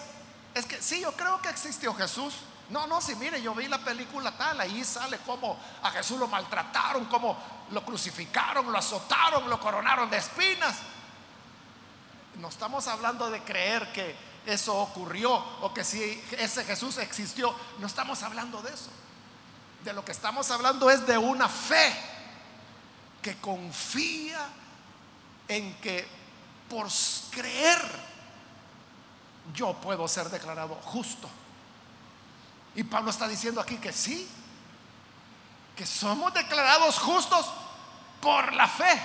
[0.54, 2.34] es que sí, yo creo que existió Jesús.
[2.70, 6.28] No, no, sí, mire, yo vi la película tal, ahí sale como a Jesús lo
[6.28, 7.36] maltrataron, como
[7.70, 10.76] lo crucificaron, lo azotaron, lo coronaron de espinas.
[12.36, 14.14] No estamos hablando de creer que
[14.46, 18.90] eso ocurrió o que si ese Jesús existió, no estamos hablando de eso.
[19.82, 21.94] De lo que estamos hablando es de una fe
[23.22, 24.46] que confía
[25.48, 26.06] en que
[26.68, 26.88] por
[27.30, 27.80] creer
[29.54, 31.28] yo puedo ser declarado justo.
[32.78, 34.30] Y Pablo está diciendo aquí que sí,
[35.74, 37.50] que somos declarados justos
[38.20, 39.02] por la fe.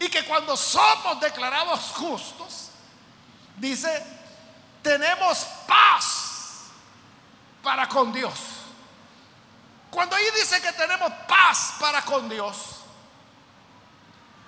[0.00, 2.68] Y que cuando somos declarados justos,
[3.56, 4.04] dice,
[4.82, 6.64] tenemos paz
[7.62, 8.40] para con Dios.
[9.90, 12.56] Cuando ahí dice que tenemos paz para con Dios,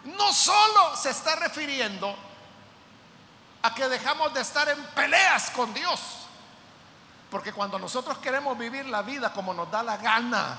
[0.04, 2.14] no solo se está refiriendo
[3.62, 6.17] a que dejamos de estar en peleas con Dios,
[7.30, 10.58] porque cuando nosotros queremos vivir la vida como nos da la gana,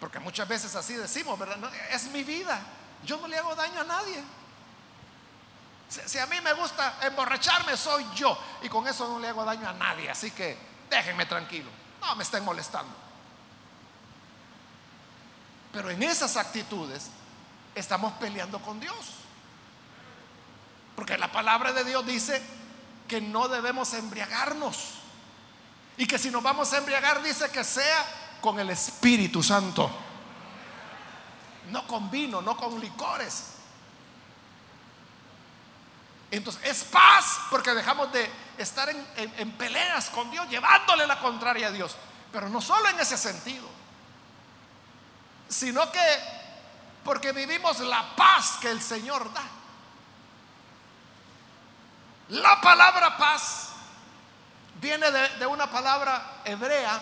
[0.00, 1.58] porque muchas veces así decimos, ¿verdad?
[1.90, 2.60] es mi vida,
[3.04, 4.22] yo no le hago daño a nadie.
[5.88, 9.68] Si, a mí me gusta emborracharme, soy yo, y con eso no le hago daño
[9.68, 10.58] a nadie, así que
[10.90, 12.92] déjenme tranquilo, no me estén molestando.
[15.72, 17.10] Pero en esas actitudes
[17.74, 18.96] estamos peleando con Dios.
[20.96, 22.42] Porque la palabra de Dios dice
[23.06, 24.94] que no debemos embriagarnos.
[25.98, 29.90] Y que si nos vamos a embriagar, dice que sea con el Espíritu Santo.
[31.70, 33.54] No con vino, no con licores.
[36.30, 41.68] Entonces es paz porque dejamos de estar en, en, peleas con Dios, llevándole la contraria
[41.68, 41.96] a Dios.
[42.32, 43.66] Pero no solo en ese sentido,
[45.48, 46.18] sino que
[47.04, 49.42] porque vivimos la paz que el Señor da.
[52.28, 53.75] La palabra paz
[54.80, 57.00] viene de, una palabra hebrea,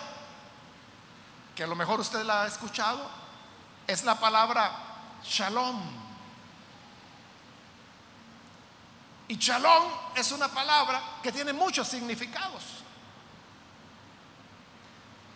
[1.55, 3.09] que a lo mejor usted la ha escuchado,
[3.87, 4.73] es la palabra
[5.23, 5.81] shalom.
[9.29, 9.85] Y shalom
[10.15, 12.63] es una palabra que tiene muchos significados.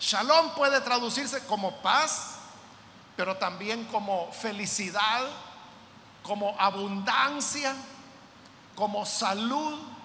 [0.01, 2.37] Shalom puede traducirse como paz,
[3.17, 5.27] pero también como felicidad,
[6.23, 7.75] como abundancia,
[8.77, 9.98] como salud,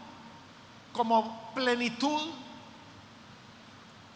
[0.93, 2.31] como plenitud.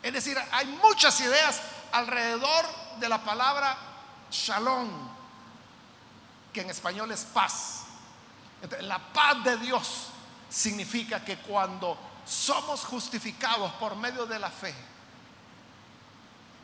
[0.03, 1.61] Es decir, hay muchas ideas
[1.91, 2.65] alrededor
[2.99, 3.75] de la palabra
[4.31, 4.89] shalom,
[6.53, 7.83] que en español es paz.
[8.81, 10.07] la paz de Dios
[10.49, 14.73] significa que cuando somos justificados por medio de la fe,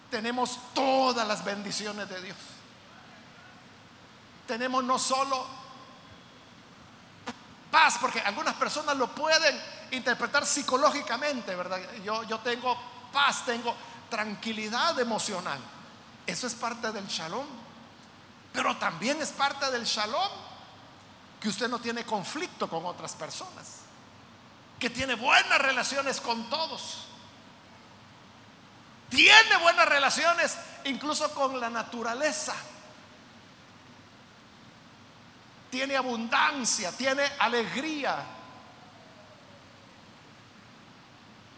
[0.10, 2.38] tenemos todas las bendiciones de Dios.
[4.48, 5.48] Tenemos no solo
[7.72, 9.60] paz, porque algunas personas lo pueden
[9.94, 11.80] interpretar psicológicamente, ¿verdad?
[12.04, 12.78] Yo, yo tengo
[13.12, 13.76] paz, tengo
[14.10, 15.60] tranquilidad emocional.
[16.26, 17.46] Eso es parte del shalom.
[18.52, 20.30] Pero también es parte del shalom
[21.40, 23.80] que usted no tiene conflicto con otras personas,
[24.80, 27.00] que tiene buenas relaciones con todos,
[29.10, 32.56] tiene buenas relaciones incluso con la naturaleza,
[35.70, 38.24] tiene abundancia, tiene alegría,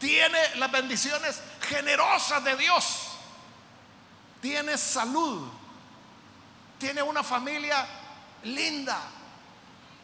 [0.05, 3.07] tiene las bendiciones generosas de Dios,
[4.39, 5.49] tiene salud,
[6.77, 7.87] tiene una familia
[8.43, 9.01] linda,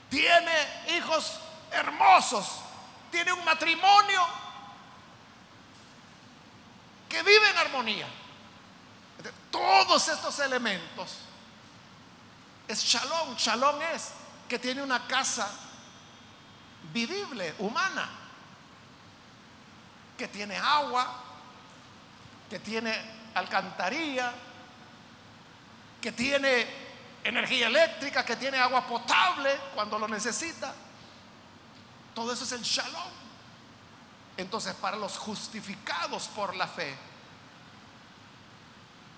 [0.10, 0.52] tiene
[0.97, 1.39] hijos
[1.70, 2.47] hermosos,
[3.12, 4.26] tiene un matrimonio
[7.08, 8.08] que vive en armonía.
[9.52, 11.18] Todos estos elementos
[12.68, 13.36] es shalom.
[13.36, 14.14] Shalom es
[14.49, 15.47] que tiene una casa
[16.91, 18.20] vivible, humana,
[20.22, 21.07] que tiene agua,
[22.47, 22.93] que tiene
[23.34, 24.32] alcantarilla,
[25.99, 26.67] que tiene
[27.24, 30.76] energía eléctrica, que tiene agua potable cuando lo necesita.
[32.13, 33.11] Todo eso es el shalom.
[34.38, 36.95] Entonces, para los justificados por la fe,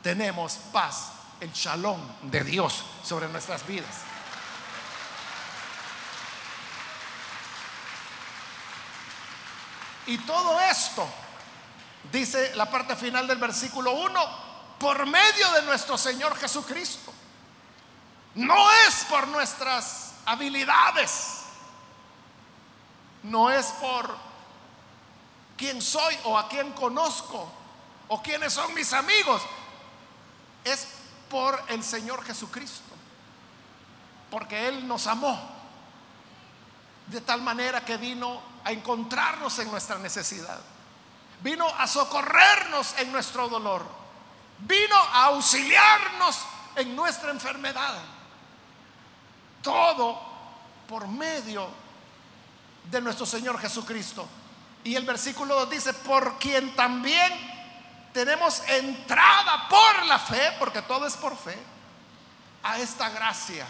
[0.01, 1.99] tenemos paz, el shalom
[2.31, 4.03] de Dios sobre nuestras vidas.
[10.07, 11.07] Y todo esto,
[12.11, 14.43] dice la parte final del versículo 1,
[14.79, 17.13] por medio de nuestro Señor Jesucristo.
[18.35, 21.43] No es por nuestras habilidades,
[23.23, 24.17] no es por
[25.55, 27.49] quién soy o a quién conozco
[28.07, 29.41] o quiénes son mis amigos,
[30.63, 30.87] es
[31.29, 32.91] por el Señor Jesucristo.
[34.29, 35.39] Porque Él nos amó
[37.07, 40.59] de tal manera que vino a encontrarnos en nuestra necesidad.
[41.41, 43.85] Vino a socorrernos en nuestro dolor.
[44.59, 46.39] Vino a auxiliarnos
[46.75, 47.95] en nuestra enfermedad.
[49.61, 50.19] Todo
[50.87, 51.67] por medio
[52.89, 54.27] de nuestro Señor Jesucristo.
[54.83, 57.31] Y el versículo 2 dice, por quien también
[58.13, 61.57] tenemos entrada por la fe, porque todo es por fe,
[62.61, 63.65] a esta gracia.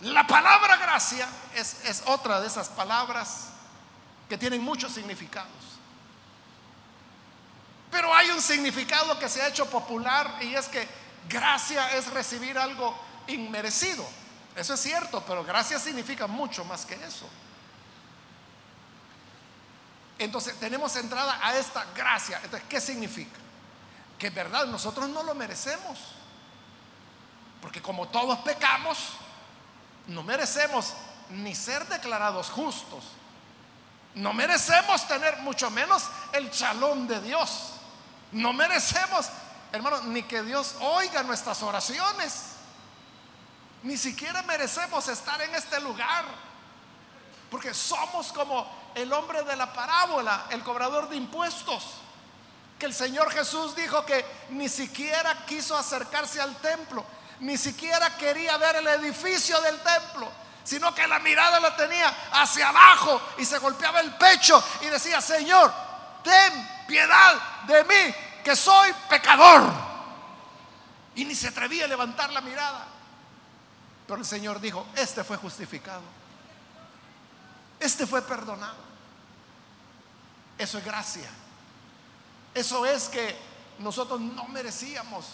[0.00, 3.48] La palabra gracia es, es otra de esas palabras
[4.28, 5.50] que tienen muchos significados.
[7.90, 10.86] Pero hay un significado que se ha hecho popular y es que
[11.28, 12.94] gracia es recibir algo
[13.26, 14.06] inmerecido.
[14.54, 17.28] Eso es cierto, pero gracia significa mucho más que eso.
[20.18, 22.40] Entonces tenemos entrada a esta gracia.
[22.42, 23.38] Entonces, ¿qué significa?
[24.18, 25.98] Que verdad, nosotros no lo merecemos.
[27.60, 28.98] Porque como todos pecamos,
[30.06, 30.94] no merecemos
[31.30, 33.04] ni ser declarados justos.
[34.14, 37.72] No merecemos tener mucho menos el chalón de Dios.
[38.32, 39.28] No merecemos,
[39.72, 42.52] hermano, ni que Dios oiga nuestras oraciones.
[43.82, 46.24] Ni siquiera merecemos estar en este lugar.
[47.50, 51.84] Porque somos como el hombre de la parábola, el cobrador de impuestos,
[52.78, 57.04] que el Señor Jesús dijo que ni siquiera quiso acercarse al templo,
[57.40, 60.30] ni siquiera quería ver el edificio del templo,
[60.64, 65.20] sino que la mirada la tenía hacia abajo y se golpeaba el pecho y decía,
[65.20, 65.72] Señor,
[66.22, 69.72] ten piedad de mí, que soy pecador.
[71.14, 72.86] Y ni se atrevía a levantar la mirada.
[74.06, 76.02] Pero el Señor dijo, este fue justificado.
[77.80, 78.86] Este fue perdonado.
[80.58, 81.28] Eso es gracia.
[82.54, 83.36] Eso es que
[83.78, 85.26] nosotros no merecíamos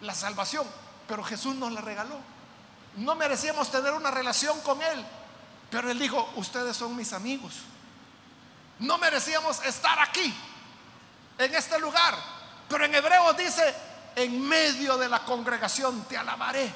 [0.00, 0.66] la salvación,
[1.06, 2.16] pero Jesús nos la regaló.
[2.96, 5.04] No merecíamos tener una relación con Él,
[5.70, 7.54] pero Él dijo, ustedes son mis amigos.
[8.78, 10.34] No merecíamos estar aquí,
[11.38, 12.14] en este lugar,
[12.68, 13.74] pero en hebreo dice,
[14.16, 16.72] en medio de la congregación te alabaré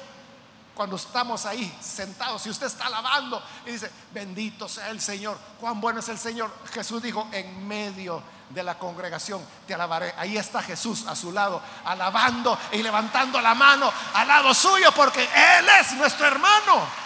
[0.73, 5.79] cuando estamos ahí sentados, si usted está alabando y dice, bendito sea el Señor, cuán
[5.79, 10.13] bueno es el Señor, Jesús dijo, en medio de la congregación te alabaré.
[10.17, 15.23] Ahí está Jesús a su lado, alabando y levantando la mano al lado suyo, porque
[15.23, 17.03] Él es nuestro hermano.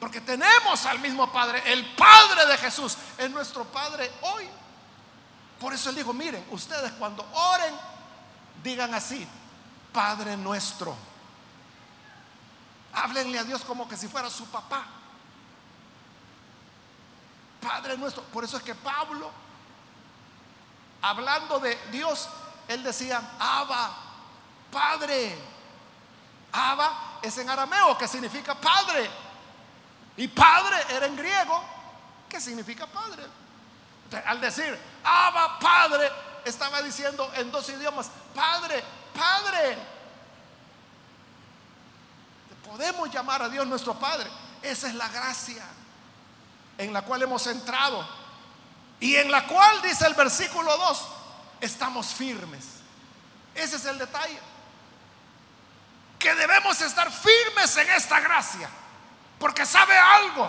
[0.00, 4.48] Porque tenemos al mismo Padre, el Padre de Jesús, es nuestro Padre hoy.
[5.58, 7.74] Por eso Él dijo, miren, ustedes cuando oren,
[8.64, 9.28] Digan así,
[9.92, 10.96] Padre nuestro.
[12.94, 14.86] Háblenle a Dios como que si fuera su papá.
[17.64, 18.22] Padre nuestro.
[18.24, 19.30] Por eso es que Pablo,
[21.00, 22.28] hablando de Dios,
[22.68, 23.90] él decía, Abba,
[24.70, 25.38] Padre.
[26.52, 29.08] Abba es en arameo, que significa Padre.
[30.18, 31.64] Y Padre era en griego,
[32.28, 33.24] que significa Padre.
[34.26, 36.10] al decir, Abba, Padre,
[36.44, 38.84] estaba diciendo en dos idiomas, Padre,
[39.14, 39.78] Padre.
[42.66, 44.28] Podemos llamar a Dios nuestro Padre.
[44.62, 45.64] Esa es la gracia
[46.78, 48.06] en la cual hemos entrado
[49.00, 51.08] y en la cual, dice el versículo 2,
[51.60, 52.64] estamos firmes.
[53.54, 54.38] Ese es el detalle.
[56.18, 58.68] Que debemos estar firmes en esta gracia.
[59.38, 60.48] Porque sabe algo.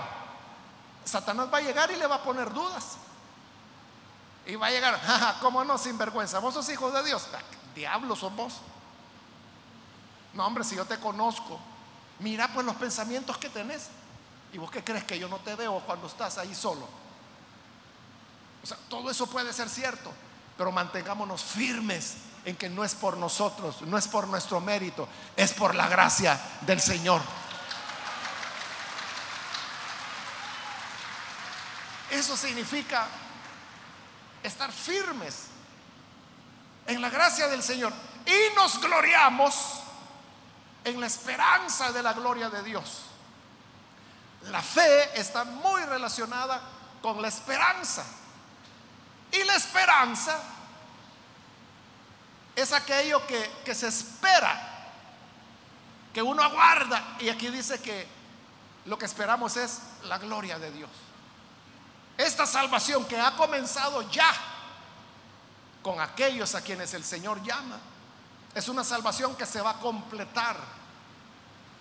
[1.03, 2.97] Satanás va a llegar y le va a poner dudas.
[4.45, 4.99] Y va a llegar,
[5.41, 5.77] ¿cómo no?
[5.77, 6.39] Sinvergüenza.
[6.39, 7.27] Vos sos hijo de Dios.
[7.33, 7.39] Ah,
[7.75, 8.61] Diablo sos vos.
[10.33, 11.59] No, hombre, si yo te conozco,
[12.19, 13.89] mira pues los pensamientos que tenés.
[14.55, 16.87] ¿Y vos qué crees que yo no te veo cuando estás ahí solo?
[18.63, 20.13] O sea, todo eso puede ser cierto,
[20.57, 25.51] pero mantengámonos firmes en que no es por nosotros, no es por nuestro mérito, es
[25.51, 27.21] por la gracia del Señor.
[32.11, 33.09] Eso significa
[34.41, 35.47] estar firmes
[36.87, 37.91] en la gracia del Señor
[38.25, 39.81] y nos gloriamos
[40.85, 43.14] en la esperanza de la gloria de Dios.
[44.45, 46.61] La fe está muy relacionada
[47.01, 48.05] con la esperanza.
[49.31, 50.39] Y la esperanza
[52.55, 54.91] es aquello que, que, se espera,
[56.13, 57.17] que uno aguarda.
[57.19, 58.07] Y aquí dice que
[58.85, 60.89] lo que esperamos es la gloria de Dios.
[62.17, 64.31] Esta salvación que ha comenzado ya
[65.81, 67.77] con aquellos a quienes el Señor llama
[68.55, 70.57] es una salvación que se va a completar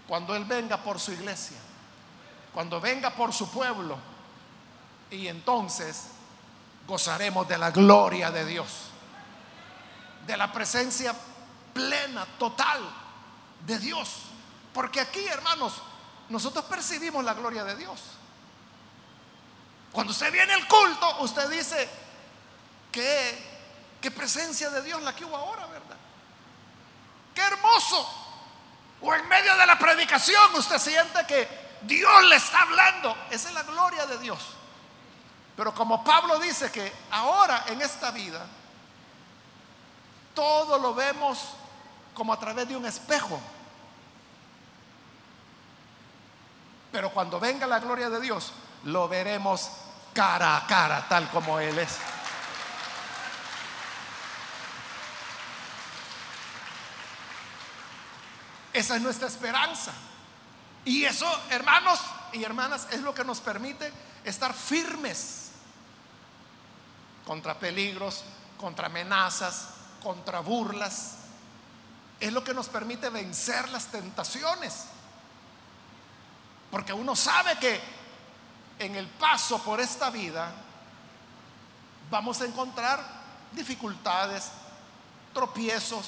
[0.09, 1.57] cuando Él venga por su iglesia,
[2.55, 3.99] cuando venga por su pueblo.
[5.11, 6.07] Y entonces
[6.87, 8.69] gozaremos de la gloria de Dios,
[10.27, 11.15] de la presencia
[11.75, 12.81] plena, total
[13.67, 14.09] de Dios.
[14.73, 15.75] Porque aquí, hermanos,
[16.29, 18.01] nosotros percibimos la gloria de Dios.
[19.93, 21.89] Cuando usted viene al culto, usted dice
[22.91, 23.55] que
[24.01, 25.97] qué presencia de Dios la que hubo ahora, ¿verdad?
[27.35, 28.21] Qué hermoso.
[29.01, 33.17] O en medio de la predicación usted siente que Dios le está hablando.
[33.31, 34.39] Esa es la gloria de Dios.
[35.57, 38.45] Pero como Pablo dice que ahora en esta vida
[40.35, 41.39] todo lo vemos
[42.15, 43.41] como a través de un espejo.
[46.91, 48.53] Pero cuando venga la gloria de Dios,
[48.85, 49.71] lo veremos
[50.13, 51.99] cara a cara, tal como Él es.
[58.73, 59.93] Esa es nuestra esperanza.
[60.85, 62.01] Y eso, hermanos
[62.33, 63.93] y hermanas, es lo que nos permite
[64.25, 65.51] estar firmes
[67.27, 68.25] contra peligros,
[68.59, 69.69] contra amenazas,
[70.03, 71.17] contra burlas.
[72.21, 74.85] Es lo que nos permite vencer las tentaciones.
[76.71, 77.81] Porque uno sabe que
[78.79, 80.53] en el paso por esta vida
[82.11, 83.03] vamos a encontrar
[83.53, 84.51] dificultades,
[85.33, 86.07] tropiezos,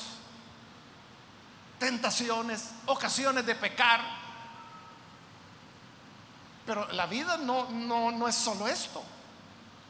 [1.79, 4.26] tentaciones, ocasiones de pecar.
[6.67, 9.03] Pero la vida no, no, no es solo esto.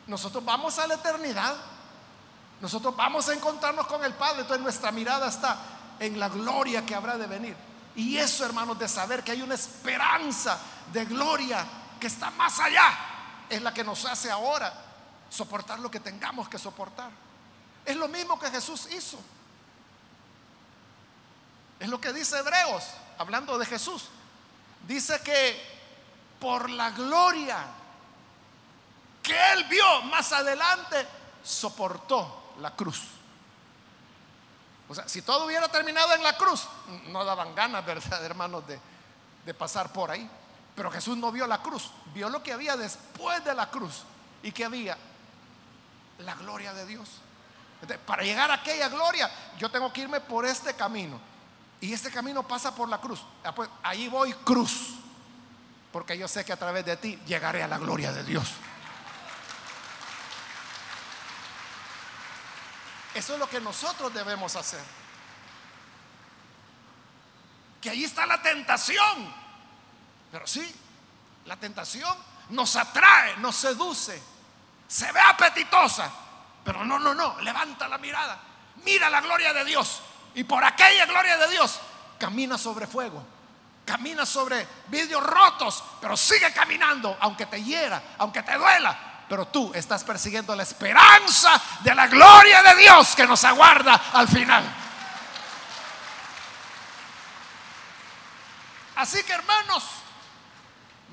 [0.07, 1.57] Nosotros vamos a la eternidad.
[2.61, 4.43] Nosotros vamos a encontrarnos con el Padre.
[4.43, 5.57] Entonces nuestra mirada está
[5.99, 7.57] en la gloria que habrá de venir.
[7.97, 10.59] Y eso, hermanos, de saber que hay una esperanza
[10.93, 11.67] de gloria
[11.99, 12.93] que está más allá,
[13.49, 14.73] es la que nos hace ahora
[15.31, 17.11] soportar lo que tengamos que soportar.
[17.87, 19.19] Es lo mismo que Jesús hizo.
[21.81, 22.85] Es lo que dice Hebreos,
[23.17, 24.05] hablando de Jesús.
[24.87, 25.76] Dice que
[26.41, 27.59] por la gloria
[29.23, 31.07] que él vio más adelante,
[31.43, 33.03] soportó la cruz.
[34.89, 36.69] O sea, si todo hubiera terminado en la cruz,
[37.09, 40.29] no daban ganas, ¿verdad, hermanos, de, pasar por ahí?
[40.77, 44.05] Pero Jesús no vio la cruz, vio lo que había después de la cruz.
[44.43, 44.97] ¿Y que había?
[46.19, 47.09] La gloria de Dios.
[48.07, 51.19] para llegar a aquella gloria, yo tengo que irme por este camino.
[51.81, 53.23] Y este camino pasa por la cruz.
[53.45, 54.96] Ah, pues, ahí voy cruz.
[55.97, 58.47] Porque yo sé que a través de ti llegaré a la gloria de Dios.
[63.15, 64.83] Eso es lo que nosotros debemos hacer.
[67.81, 69.35] Que ahí está la tentación.
[70.31, 70.71] Pero sí,
[71.47, 72.15] la tentación
[72.51, 74.23] nos atrae, nos seduce,
[74.87, 76.13] se ve apetitosa.
[76.63, 78.39] Pero no, no, no, levanta la mirada.
[78.85, 80.03] Mira la gloria de Dios.
[80.35, 81.81] Y por aquella gloria de Dios,
[82.19, 83.36] camina sobre fuego.
[83.87, 89.71] Camina sobre vidrios rotos, pero sigue caminando, aunque te hiera, aunque te duela, pero tú
[89.73, 94.65] estás persiguiendo la esperanza de la gloria de Dios que nos aguarda al final.
[98.97, 99.85] Así que hermanos,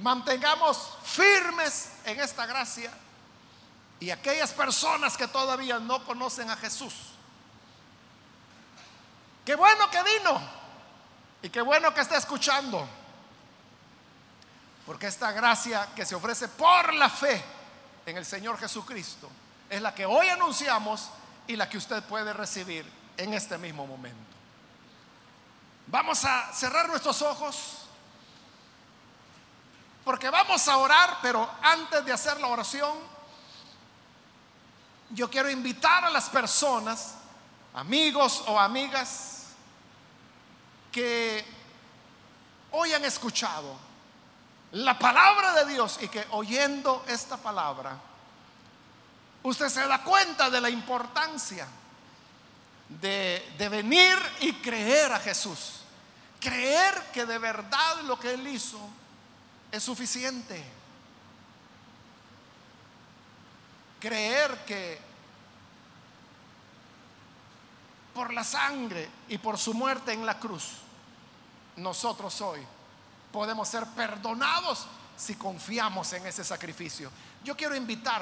[0.01, 2.91] mantengamos firmes en esta gracia
[3.99, 6.93] y aquellas personas que todavía no conocen a Jesús.
[9.45, 10.62] Qué bueno que vino
[11.43, 12.87] y qué bueno que está escuchando.
[14.85, 17.43] Porque esta gracia que se ofrece por la fe
[18.05, 19.29] en el Señor Jesucristo
[19.69, 21.09] es la que hoy anunciamos
[21.45, 24.17] y la que usted puede recibir en este mismo momento.
[25.87, 27.79] Vamos a cerrar nuestros ojos
[30.05, 32.97] porque vamos a orar, pero antes de hacer la oración,
[35.09, 37.15] yo quiero invitar a las personas,
[37.73, 39.32] amigos o amigas,
[40.93, 41.43] que
[42.71, 43.75] hoy han escuchado
[44.71, 47.97] la palabra de Dios y que oyendo esta palabra,
[49.41, 51.67] usted se da cuenta de la importancia
[52.87, 55.81] de, de venir y creer a Jesús.
[56.39, 58.79] Creer que de verdad lo que Él hizo
[59.71, 60.63] es suficiente.
[63.99, 64.99] Creer que
[68.13, 70.82] por la sangre y por su muerte en la cruz,
[71.77, 72.59] nosotros hoy
[73.31, 74.85] podemos ser perdonados
[75.17, 77.11] si confiamos en ese sacrificio.
[77.43, 78.21] Yo quiero invitar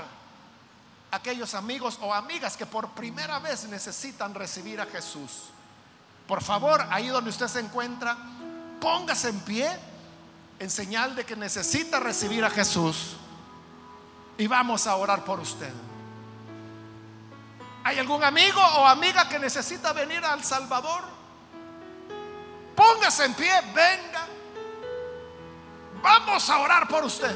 [1.11, 5.49] a aquellos amigos o amigas que por primera vez necesitan recibir a Jesús.
[6.27, 8.17] Por favor, ahí donde usted se encuentra,
[8.79, 9.69] póngase en pie
[10.59, 13.17] en señal de que necesita recibir a Jesús
[14.37, 15.71] y vamos a orar por usted.
[17.83, 21.03] ¿Hay algún amigo o amiga que necesita venir al Salvador?
[22.75, 24.27] Póngase en pie, venga.
[26.01, 27.35] Vamos a orar por usted.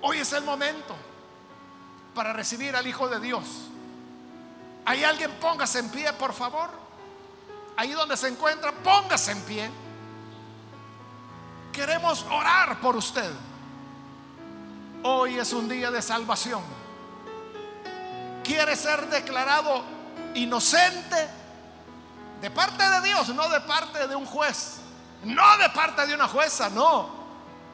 [0.00, 0.94] Hoy es el momento
[2.14, 3.44] para recibir al Hijo de Dios.
[4.84, 5.30] ¿Hay alguien?
[5.40, 6.70] Póngase en pie, por favor.
[7.76, 9.70] Ahí donde se encuentra, póngase en pie.
[11.72, 13.30] Queremos orar por usted.
[15.02, 16.62] Hoy es un día de salvación.
[18.44, 19.82] Quiere ser declarado
[20.34, 21.28] inocente
[22.44, 24.76] de parte de Dios, no de parte de un juez,
[25.24, 27.08] no de parte de una jueza, no,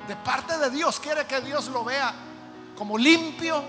[0.07, 1.01] de parte de Dios.
[1.01, 2.14] Quiere que Dios lo vea
[2.79, 3.64] como limpio.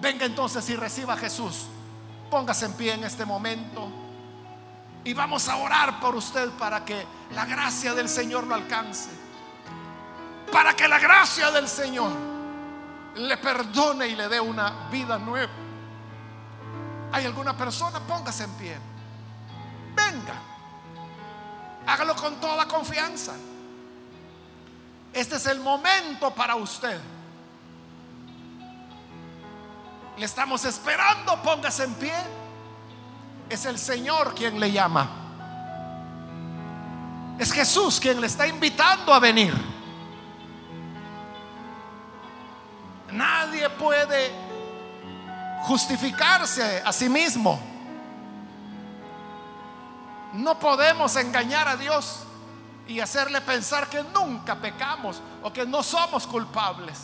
[0.00, 1.66] Venga entonces y reciba a Jesús.
[2.28, 3.88] Póngase en pie en este momento.
[5.04, 9.10] Y vamos a orar por usted para que la gracia del Señor lo alcance.
[10.50, 12.10] Para que la gracia del Señor
[13.14, 15.52] le perdone y le dé una vida nueva.
[17.12, 18.00] ¿Hay alguna persona?
[18.00, 18.95] Póngase en pie.
[19.96, 20.34] Venga.
[21.86, 23.32] Hágalo con toda confianza.
[25.12, 27.00] Este es el momento para usted.
[30.18, 31.40] Le estamos esperando.
[31.42, 32.14] Póngase en pie.
[33.48, 35.08] Es el Señor quien le llama.
[37.38, 39.54] Es Jesús quien le está invitando a venir.
[43.12, 44.32] Nadie puede
[45.62, 47.75] justificarse a sí mismo.
[50.36, 52.20] No podemos engañar a Dios
[52.86, 56.98] y hacerle pensar que nunca pecamos o que no somos culpables.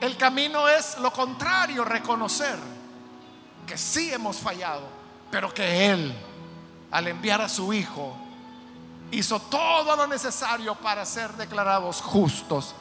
[0.00, 2.58] El camino es lo contrario, reconocer
[3.66, 4.82] que sí hemos fallado,
[5.30, 6.14] pero que Él,
[6.90, 8.16] al enviar a su Hijo,
[9.10, 12.74] hizo todo lo necesario para ser declarados justos.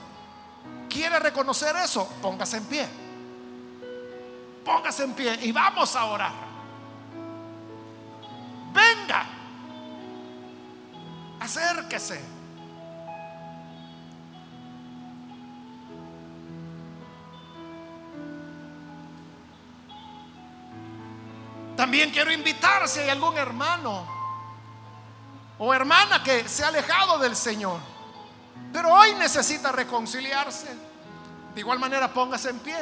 [0.90, 2.08] ¿Quiere reconocer eso?
[2.22, 2.88] Póngase en pie.
[4.64, 6.45] Póngase en pie y vamos a orar.
[8.76, 9.26] Venga.
[11.39, 12.19] Acérquese.
[21.78, 24.07] También quiero invitar si hay algún hermano
[25.57, 27.80] o hermana que se ha alejado del Señor,
[28.73, 30.67] pero hoy necesita reconciliarse.
[31.53, 32.78] De igual manera, póngase en pie.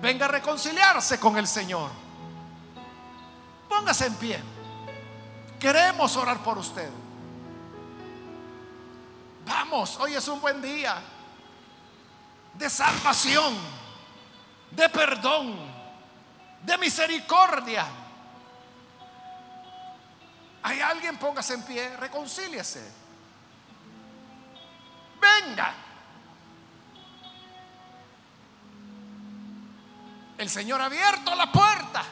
[0.00, 2.03] Venga a reconciliarse con el Señor.
[3.76, 4.40] Póngase en pie.
[5.58, 6.88] Queremos orar por usted.
[9.44, 11.02] Vamos, hoy es un buen día
[12.54, 13.56] de salvación,
[14.70, 15.56] de perdón
[16.62, 17.84] de misericordia.
[20.62, 21.18] ¿Hay alguien?
[21.18, 22.92] Póngase en pie, reconcíliese.
[25.20, 25.74] Venga.
[30.38, 32.03] El Señor ha abierto la puerta.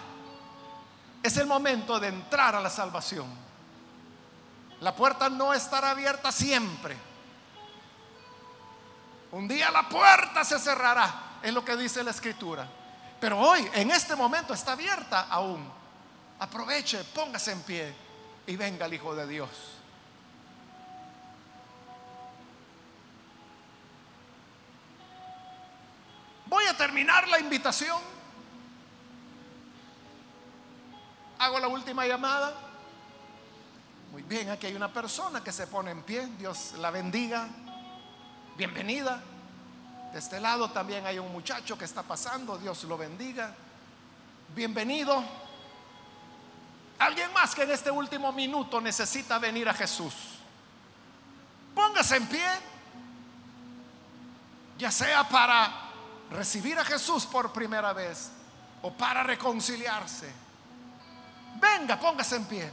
[1.23, 3.27] Es el momento de entrar a la salvación.
[4.81, 6.97] La puerta no estará abierta siempre.
[9.31, 12.68] Un día la puerta se cerrará, es lo que dice la escritura.
[13.20, 15.64] Pero hoy, en este momento, está abierta aún.
[16.41, 17.95] Aproveche, póngase en pie
[18.49, 19.49] y venga el Hijo de Dios.
[26.47, 27.99] Voy a terminar la invitación.
[31.43, 32.55] Hago la última llamada.
[34.12, 36.24] Muy bien, aquí hay una persona que se pone en pie.
[36.38, 37.49] Dios la bendiga.
[38.57, 39.20] Bienvenida.
[40.12, 43.53] De este lado también hay un muchacho que está pasando, Dios lo bendiga.
[44.55, 45.20] Bienvenido.
[47.01, 50.14] Alguien más que en este último minuto necesita venir a Jesús.
[51.74, 52.47] Póngase en pie,
[54.78, 55.72] ya sea para
[56.30, 58.30] recibir a Jesús por primera vez
[58.80, 60.41] o para reconciliarse.
[61.61, 62.71] Venga, póngase en pie.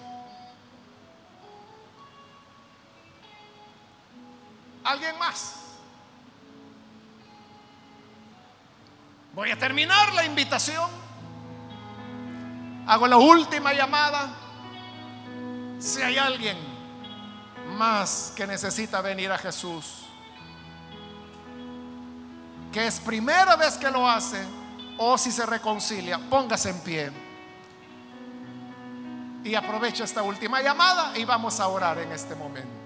[4.84, 5.56] ¿Alguien más?
[9.34, 10.90] Voy a terminar la invitación.
[12.88, 14.30] Hago la última llamada.
[15.80, 16.58] Si hay alguien
[17.78, 20.08] más que necesita venir a Jesús,
[22.72, 24.44] que es primera vez que lo hace,
[24.98, 27.29] o si se reconcilia, póngase en pie.
[29.44, 32.80] Y aprovecho esta última llamada y vamos a orar en este momento.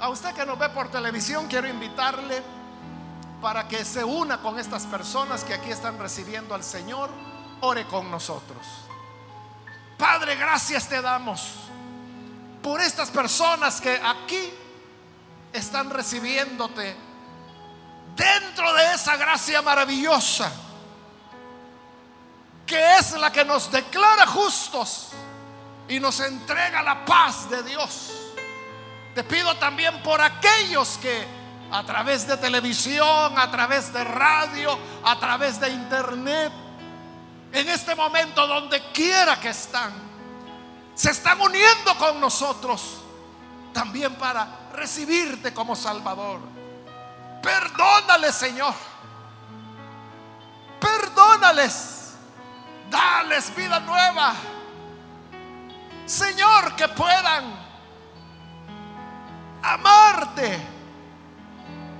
[0.00, 2.42] A usted que nos ve por televisión, quiero invitarle
[3.42, 7.10] para que se una con estas personas que aquí están recibiendo al Señor.
[7.60, 8.64] Ore con nosotros.
[9.98, 11.52] Padre, gracias te damos
[12.62, 14.50] por estas personas que aquí
[15.52, 17.07] están recibiéndote
[18.18, 20.52] dentro de esa gracia maravillosa
[22.68, 25.08] que es la que nos declara justos
[25.88, 28.10] y nos entrega la paz de Dios.
[29.14, 31.26] Te pido también por aquellos que
[31.72, 36.52] a través de televisión, a través de radio, a través de internet,
[37.52, 39.92] en este momento donde quiera que están,
[40.94, 42.98] se están uniendo con nosotros
[43.72, 46.57] también para recibirte como Salvador.
[47.42, 48.74] Perdónales, Señor.
[50.80, 52.14] Perdónales.
[52.90, 54.34] Dales vida nueva.
[56.06, 57.44] Señor, que puedan
[59.62, 60.58] amarte,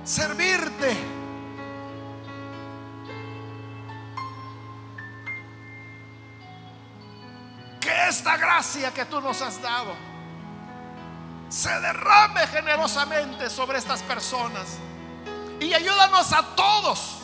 [0.03, 0.97] servirte.
[7.79, 9.95] Que esta gracia que tú nos has dado
[11.49, 14.79] se derrame generosamente sobre estas personas.
[15.59, 17.17] Y ayúdanos a todos,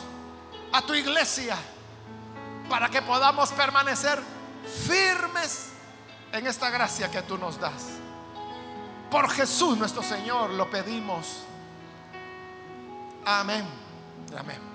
[0.72, 1.58] a tu iglesia,
[2.70, 4.22] para que podamos permanecer
[4.88, 5.70] firmes
[6.32, 7.86] en esta gracia que tú nos das.
[9.10, 11.44] Por Jesús nuestro Señor lo pedimos.
[13.26, 13.66] Amén.
[14.38, 14.66] Amén.